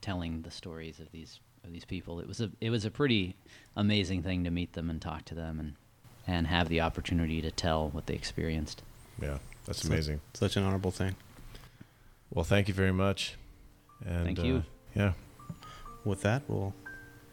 [0.00, 2.20] telling the stories of these of these people.
[2.20, 3.36] It was a it was a pretty
[3.76, 5.74] amazing thing to meet them and talk to them and
[6.26, 8.80] and have the opportunity to tell what they experienced.
[9.20, 9.38] Yeah.
[9.66, 10.20] That's So- amazing.
[10.32, 11.16] Such an honorable thing.
[12.30, 13.36] Well, thank you very much.
[14.06, 14.62] And Thank uh, you.
[14.94, 15.12] Yeah.
[16.04, 16.74] With that, we'll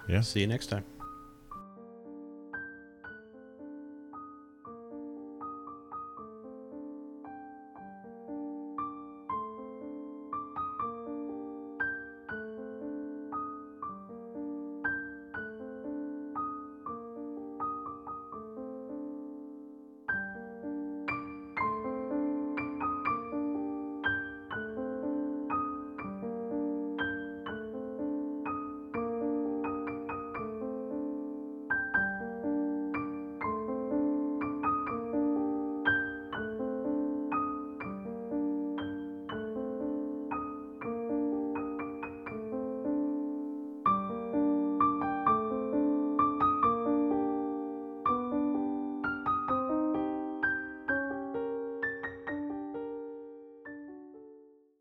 [0.07, 0.21] Yeah.
[0.21, 0.85] see you next time.